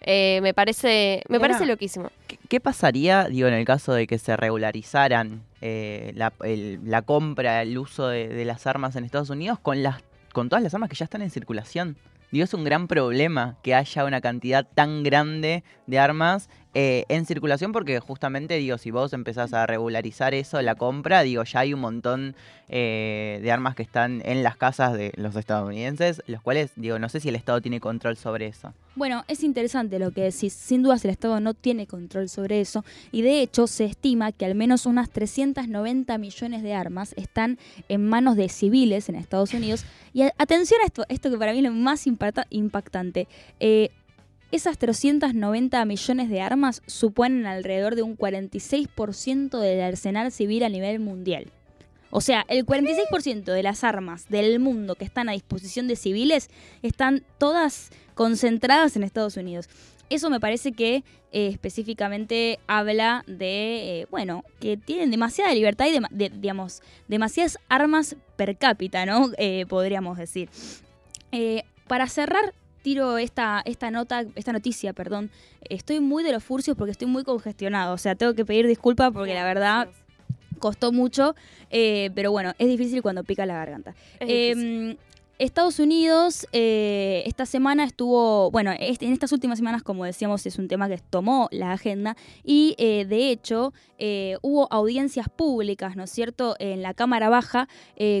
Eh, 0.00 0.40
me 0.42 0.52
parece, 0.52 1.22
me 1.28 1.40
parece 1.40 1.64
loquísimo. 1.66 2.10
¿Qué, 2.26 2.38
qué 2.48 2.60
pasaría, 2.60 3.24
digo, 3.24 3.48
en 3.48 3.54
el 3.54 3.64
caso 3.64 3.94
de 3.94 4.06
que 4.06 4.18
se 4.18 4.36
regularizaran 4.36 5.42
eh, 5.62 6.12
la, 6.14 6.32
el- 6.44 6.80
la 6.84 7.02
compra, 7.02 7.62
el 7.62 7.78
uso 7.78 8.08
de, 8.08 8.28
de 8.28 8.44
las 8.44 8.66
armas 8.66 8.94
en 8.96 9.04
Estados 9.04 9.30
Unidos 9.30 9.58
con 9.60 9.82
las 9.82 10.02
con 10.32 10.50
todas 10.50 10.62
las 10.62 10.74
armas 10.74 10.90
que 10.90 10.96
ya 10.96 11.04
están 11.04 11.22
en 11.22 11.30
circulación? 11.30 11.96
Digo, 12.30 12.44
es 12.44 12.52
un 12.52 12.62
gran 12.64 12.88
problema 12.88 13.56
que 13.62 13.74
haya 13.74 14.04
una 14.04 14.20
cantidad 14.20 14.66
tan 14.74 15.02
grande 15.02 15.64
de 15.86 15.98
armas 15.98 16.50
eh, 16.78 17.06
en 17.08 17.24
circulación 17.24 17.72
porque 17.72 18.00
justamente, 18.00 18.58
digo, 18.58 18.76
si 18.76 18.90
vos 18.90 19.14
empezás 19.14 19.54
a 19.54 19.64
regularizar 19.66 20.34
eso, 20.34 20.60
la 20.60 20.74
compra, 20.74 21.22
digo, 21.22 21.42
ya 21.42 21.60
hay 21.60 21.72
un 21.72 21.80
montón 21.80 22.34
eh, 22.68 23.38
de 23.42 23.50
armas 23.50 23.74
que 23.74 23.82
están 23.82 24.20
en 24.26 24.42
las 24.42 24.58
casas 24.58 24.92
de 24.92 25.10
los 25.16 25.34
estadounidenses, 25.36 26.22
los 26.26 26.42
cuales, 26.42 26.72
digo, 26.76 26.98
no 26.98 27.08
sé 27.08 27.20
si 27.20 27.30
el 27.30 27.36
Estado 27.36 27.62
tiene 27.62 27.80
control 27.80 28.18
sobre 28.18 28.46
eso. 28.46 28.74
Bueno, 28.94 29.24
es 29.26 29.42
interesante 29.42 29.98
lo 29.98 30.10
que 30.10 30.20
decís. 30.22 30.52
Sin 30.52 30.82
dudas 30.82 31.02
el 31.06 31.12
Estado 31.12 31.40
no 31.40 31.54
tiene 31.54 31.86
control 31.86 32.28
sobre 32.28 32.60
eso 32.60 32.84
y 33.10 33.22
de 33.22 33.40
hecho 33.40 33.66
se 33.66 33.86
estima 33.86 34.32
que 34.32 34.44
al 34.44 34.54
menos 34.54 34.84
unas 34.84 35.08
390 35.10 36.18
millones 36.18 36.62
de 36.62 36.74
armas 36.74 37.14
están 37.16 37.58
en 37.88 38.06
manos 38.06 38.36
de 38.36 38.50
civiles 38.50 39.08
en 39.08 39.14
Estados 39.14 39.54
Unidos. 39.54 39.86
Y 40.12 40.22
atención 40.36 40.80
a 40.82 40.86
esto, 40.86 41.04
esto 41.08 41.30
que 41.30 41.38
para 41.38 41.52
mí 41.52 41.58
es 41.58 41.64
lo 41.64 41.70
más 41.72 42.06
impacta- 42.06 42.46
impactante. 42.50 43.28
Eh, 43.60 43.90
esas 44.52 44.78
390 44.78 45.84
millones 45.84 46.28
de 46.30 46.40
armas 46.40 46.82
suponen 46.86 47.46
alrededor 47.46 47.96
de 47.96 48.02
un 48.02 48.16
46% 48.16 49.58
del 49.58 49.80
arsenal 49.80 50.30
civil 50.32 50.62
a 50.62 50.68
nivel 50.68 51.00
mundial. 51.00 51.50
O 52.10 52.20
sea, 52.20 52.44
el 52.48 52.64
46% 52.64 53.44
de 53.44 53.62
las 53.62 53.84
armas 53.84 54.28
del 54.28 54.58
mundo 54.60 54.94
que 54.94 55.04
están 55.04 55.28
a 55.28 55.32
disposición 55.32 55.88
de 55.88 55.96
civiles 55.96 56.48
están 56.82 57.24
todas 57.38 57.90
concentradas 58.14 58.96
en 58.96 59.02
Estados 59.02 59.36
Unidos. 59.36 59.68
Eso 60.08 60.30
me 60.30 60.38
parece 60.38 60.72
que 60.72 61.02
eh, 61.32 61.48
específicamente 61.48 62.60
habla 62.68 63.24
de, 63.26 64.02
eh, 64.02 64.06
bueno, 64.10 64.44
que 64.60 64.76
tienen 64.76 65.10
demasiada 65.10 65.52
libertad 65.52 65.86
y, 65.86 66.28
digamos, 66.28 66.80
demasiadas 67.08 67.58
armas 67.68 68.16
per 68.36 68.56
cápita, 68.56 69.04
¿no? 69.04 69.30
Eh, 69.36 69.66
podríamos 69.68 70.16
decir. 70.16 70.48
Para 71.86 72.08
cerrar, 72.08 72.54
tiro 72.86 73.18
esta, 73.18 73.62
esta 73.64 73.90
nota, 73.90 74.24
esta 74.36 74.52
noticia, 74.52 74.92
perdón. 74.92 75.28
Estoy 75.68 75.98
muy 75.98 76.22
de 76.22 76.30
los 76.30 76.44
furcios 76.44 76.76
porque 76.76 76.92
estoy 76.92 77.08
muy 77.08 77.24
congestionado. 77.24 77.92
O 77.92 77.98
sea, 77.98 78.14
tengo 78.14 78.32
que 78.34 78.44
pedir 78.44 78.68
disculpas 78.68 79.10
porque 79.12 79.34
la 79.34 79.42
verdad 79.42 79.88
costó 80.60 80.92
mucho. 80.92 81.34
eh, 81.70 82.10
pero 82.14 82.30
bueno, 82.30 82.52
es 82.60 82.68
difícil 82.68 83.02
cuando 83.02 83.24
pica 83.24 83.44
la 83.44 83.54
garganta. 83.54 83.96
Eh, 84.20 84.96
Estados 85.38 85.78
Unidos 85.78 86.46
eh, 86.52 87.22
esta 87.26 87.44
semana 87.44 87.84
estuvo, 87.84 88.50
bueno, 88.50 88.72
en 88.72 89.12
estas 89.12 89.32
últimas 89.32 89.58
semanas, 89.58 89.82
como 89.82 90.04
decíamos, 90.04 90.46
es 90.46 90.58
un 90.58 90.66
tema 90.66 90.88
que 90.88 90.96
tomó 90.98 91.48
la 91.52 91.72
agenda 91.72 92.16
y 92.42 92.74
eh, 92.78 93.04
de 93.04 93.30
hecho 93.30 93.74
eh, 93.98 94.38
hubo 94.40 94.66
audiencias 94.72 95.28
públicas, 95.28 95.94
¿no 95.94 96.04
es 96.04 96.10
cierto?, 96.10 96.56
en 96.58 96.80
la 96.80 96.94
Cámara 96.94 97.28
Baja 97.28 97.68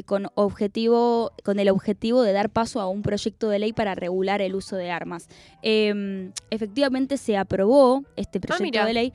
con, 0.04 0.28
objetivo, 0.34 1.32
con 1.42 1.58
el 1.58 1.70
objetivo 1.70 2.22
de 2.22 2.32
dar 2.32 2.50
paso 2.50 2.80
a 2.80 2.88
un 2.88 3.02
proyecto 3.02 3.48
de 3.48 3.60
ley 3.60 3.72
para 3.72 3.94
regular 3.94 4.42
el 4.42 4.54
uso 4.54 4.76
de 4.76 4.90
armas. 4.90 5.28
Eh, 5.62 6.30
efectivamente 6.50 7.16
se 7.16 7.36
aprobó 7.36 8.04
este 8.16 8.40
proyecto 8.40 8.64
mira. 8.64 8.86
de 8.86 8.94
ley. 8.94 9.12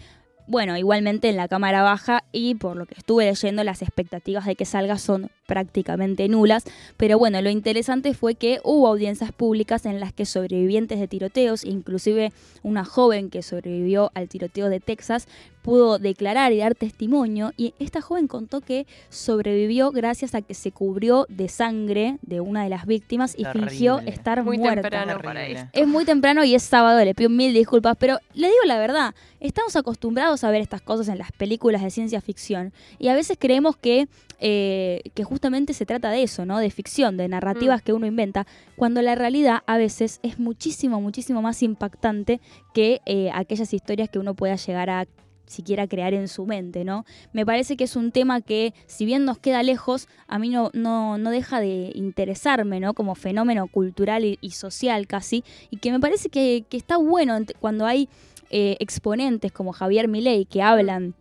Bueno, 0.52 0.78
igualmente 0.78 1.30
en 1.30 1.38
la 1.38 1.48
Cámara 1.48 1.82
Baja 1.82 2.26
y 2.34 2.56
por 2.56 2.76
lo 2.76 2.86
que 2.86 2.96
estuve 2.98 3.24
leyendo, 3.24 3.64
las 3.64 3.82
expectativas 3.82 4.46
de 4.46 4.58
que 4.58 4.66
salga 4.66 4.98
son 4.98 5.32
prácticamente 5.48 6.28
nulas. 6.28 6.66
Pero 6.98 7.18
bueno, 7.18 7.42
lo 7.42 7.50
interesante 7.50 8.14
fue 8.14 8.36
que 8.36 8.60
hubo 8.66 8.90
audiencias 8.90 9.32
públicas 9.32 9.86
en 9.86 10.02
las 10.02 10.12
que 10.12 10.26
sobrevivientes 10.26 11.00
de 11.00 11.08
tiroteos, 11.08 11.64
inclusive 11.64 12.34
una 12.64 12.84
joven 12.84 13.30
que 13.30 13.44
sobrevivió 13.44 14.12
al 14.14 14.28
tiroteo 14.28 14.68
de 14.68 14.82
Texas, 14.82 15.30
pudo 15.62 16.00
declarar 16.00 16.52
y 16.54 16.58
dar 16.58 16.76
testimonio 16.76 17.54
y 17.58 17.74
esta 17.80 18.02
joven 18.02 18.28
contó 18.28 18.62
que 18.62 18.88
sobrevivió 19.10 19.92
gracias 19.92 20.36
a 20.36 20.42
que 20.42 20.54
se 20.54 20.72
cubrió 20.72 21.26
de 21.30 21.48
sangre 21.50 22.18
de 22.22 22.40
una 22.42 22.64
de 22.64 22.70
las 22.70 22.86
víctimas 22.86 23.34
y 23.38 23.44
Terrible. 23.44 23.70
fingió 23.70 24.00
estar 24.00 24.44
Muy 24.44 24.58
muerta. 24.58 24.82
temprano 24.82 25.06
Terrible. 25.14 25.28
para 25.28 25.48
esto. 25.48 25.70
Es 25.74 25.88
muy 25.88 26.06
temprano 26.06 26.44
y 26.44 26.56
es 26.56 26.64
sábado, 26.64 27.04
le 27.04 27.14
pido 27.16 27.30
mil 27.30 27.54
disculpas, 27.54 27.96
pero 28.00 28.18
le 28.34 28.48
digo 28.48 28.64
la 28.66 28.80
verdad, 28.80 29.16
estamos 29.40 29.76
acostumbrados 29.76 30.44
a 30.44 30.52
ver 30.52 30.62
estas 30.62 30.82
cosas 30.82 31.08
en 31.08 31.18
las 31.18 31.32
películas 31.32 31.82
de 31.84 31.90
ciencia 31.90 32.22
ficción 32.22 32.74
y 33.00 33.08
a 33.10 33.16
veces 33.16 33.38
creemos 33.40 33.76
que, 33.78 34.08
eh, 34.40 35.02
que 35.14 35.24
justamente 35.24 35.74
se 35.74 35.86
trata 35.86 36.10
de 36.10 36.24
eso, 36.24 36.46
¿no? 36.46 36.60
De 36.60 36.70
ficción, 36.72 37.18
de 37.18 37.28
narrativas 37.28 37.82
que 37.82 37.94
uno 37.94 38.08
inventa, 38.08 38.48
cuando 38.76 39.02
la 39.02 39.16
realidad 39.16 39.60
a 39.68 39.78
veces 39.78 40.20
es 40.24 40.40
muchísimo, 40.40 41.02
muchísimo 41.02 41.42
más 41.42 41.62
impactante 41.64 42.40
que 42.74 43.02
eh, 43.06 43.30
aquellas 43.34 43.74
historias 43.74 44.10
que 44.10 44.20
uno 44.20 44.34
pueda 44.34 44.56
llegar 44.56 44.90
a 44.90 45.06
siquiera 45.46 45.88
crear 45.88 46.14
en 46.14 46.28
su 46.28 46.46
mente, 46.46 46.84
¿no? 46.84 47.06
Me 47.34 47.46
parece 47.46 47.76
que 47.78 47.84
es 47.84 47.96
un 47.96 48.12
tema 48.12 48.42
que, 48.42 48.74
si 48.86 49.06
bien 49.06 49.26
nos 49.26 49.38
queda 49.38 49.64
lejos, 49.64 50.08
a 50.28 50.40
mí 50.40 50.50
no, 50.50 50.70
no, 50.74 51.18
no 51.18 51.30
deja 51.30 51.60
de 51.60 51.92
interesarme, 51.96 52.80
¿no? 52.80 52.94
Como 52.94 53.16
fenómeno 53.16 53.68
cultural 53.68 54.38
y, 54.40 54.52
social 54.52 55.08
casi, 55.08 55.44
y 55.70 55.78
que 55.78 55.92
me 55.92 56.00
parece 56.00 56.30
que, 56.30 56.66
que 56.70 56.78
está 56.78 56.98
bueno 56.98 57.38
cuando 57.60 57.86
hay 57.86 58.10
eh, 58.50 58.76
exponentes 58.80 59.52
como 59.54 59.72
Javier 59.72 60.10
Milei 60.10 60.44
que 60.44 60.62
hablan 60.62 61.16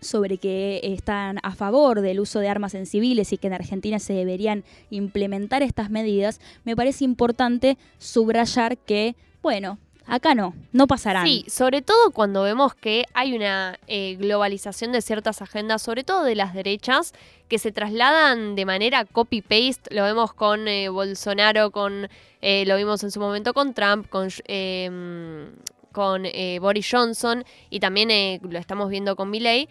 sobre 0.00 0.38
que 0.38 0.80
están 0.82 1.38
a 1.42 1.52
favor 1.54 2.00
del 2.00 2.20
uso 2.20 2.38
de 2.38 2.48
armas 2.48 2.74
en 2.74 2.86
civiles 2.86 3.32
y 3.32 3.38
que 3.38 3.48
en 3.48 3.54
Argentina 3.54 3.98
se 3.98 4.12
deberían 4.12 4.64
implementar 4.90 5.62
estas 5.62 5.90
medidas, 5.90 6.40
me 6.64 6.76
parece 6.76 7.04
importante 7.04 7.76
subrayar 7.98 8.78
que, 8.78 9.16
bueno, 9.42 9.78
acá 10.06 10.34
no, 10.34 10.54
no 10.72 10.86
pasarán. 10.86 11.26
Sí, 11.26 11.44
sobre 11.48 11.82
todo 11.82 12.10
cuando 12.12 12.42
vemos 12.42 12.74
que 12.74 13.04
hay 13.14 13.34
una 13.34 13.78
eh, 13.86 14.16
globalización 14.16 14.92
de 14.92 15.02
ciertas 15.02 15.42
agendas, 15.42 15.82
sobre 15.82 16.04
todo 16.04 16.24
de 16.24 16.34
las 16.34 16.54
derechas, 16.54 17.12
que 17.48 17.58
se 17.58 17.72
trasladan 17.72 18.54
de 18.56 18.64
manera 18.64 19.04
copy-paste. 19.04 19.94
Lo 19.94 20.02
vemos 20.04 20.32
con 20.32 20.68
eh, 20.68 20.88
Bolsonaro, 20.88 21.70
con 21.70 22.08
eh, 22.42 22.64
lo 22.66 22.76
vimos 22.76 23.02
en 23.04 23.10
su 23.10 23.20
momento 23.20 23.54
con 23.54 23.74
Trump, 23.74 24.08
con, 24.08 24.28
eh, 24.46 25.50
con 25.92 26.26
eh, 26.26 26.58
Boris 26.60 26.88
Johnson 26.90 27.44
y 27.70 27.80
también 27.80 28.10
eh, 28.10 28.40
lo 28.42 28.58
estamos 28.58 28.90
viendo 28.90 29.16
con 29.16 29.30
Milley. 29.30 29.68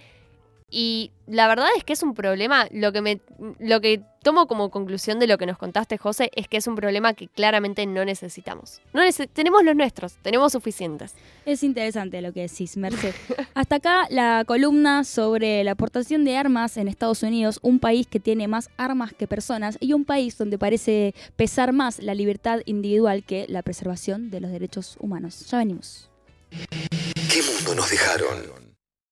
Y 0.71 1.11
la 1.27 1.47
verdad 1.47 1.67
es 1.77 1.83
que 1.83 1.93
es 1.93 2.01
un 2.01 2.15
problema, 2.15 2.67
lo 2.71 2.91
que 2.91 3.01
me 3.01 3.21
lo 3.59 3.81
que 3.81 4.01
tomo 4.23 4.47
como 4.47 4.71
conclusión 4.71 5.19
de 5.19 5.27
lo 5.27 5.37
que 5.37 5.45
nos 5.45 5.59
contaste, 5.59 5.99
José, 5.99 6.31
es 6.35 6.47
que 6.47 6.57
es 6.57 6.65
un 6.65 6.75
problema 6.75 7.13
que 7.13 7.27
claramente 7.27 7.85
no 7.85 8.03
necesitamos. 8.03 8.81
No 8.91 9.01
nece- 9.03 9.29
tenemos 9.31 9.63
los 9.63 9.75
nuestros, 9.75 10.13
tenemos 10.23 10.51
suficientes. 10.53 11.13
Es 11.45 11.61
interesante 11.63 12.19
lo 12.23 12.33
que 12.33 12.41
decís, 12.41 12.77
Merced. 12.77 13.13
Hasta 13.53 13.75
acá 13.75 14.07
la 14.09 14.43
columna 14.47 15.03
sobre 15.03 15.63
la 15.63 15.71
aportación 15.71 16.25
de 16.25 16.35
armas 16.35 16.77
en 16.77 16.87
Estados 16.87 17.21
Unidos, 17.21 17.59
un 17.61 17.79
país 17.79 18.07
que 18.07 18.19
tiene 18.19 18.47
más 18.47 18.69
armas 18.77 19.13
que 19.13 19.27
personas 19.27 19.77
y 19.79 19.93
un 19.93 20.03
país 20.03 20.35
donde 20.35 20.57
parece 20.57 21.13
pesar 21.35 21.73
más 21.73 21.99
la 22.01 22.15
libertad 22.15 22.61
individual 22.65 23.23
que 23.23 23.45
la 23.49 23.61
preservación 23.61 24.31
de 24.31 24.41
los 24.41 24.49
derechos 24.51 24.97
humanos. 24.99 25.45
Ya 25.51 25.59
venimos. 25.59 26.09
¿Qué 26.49 27.41
mundo 27.53 27.75
nos 27.75 27.89
dejaron? 27.89 28.64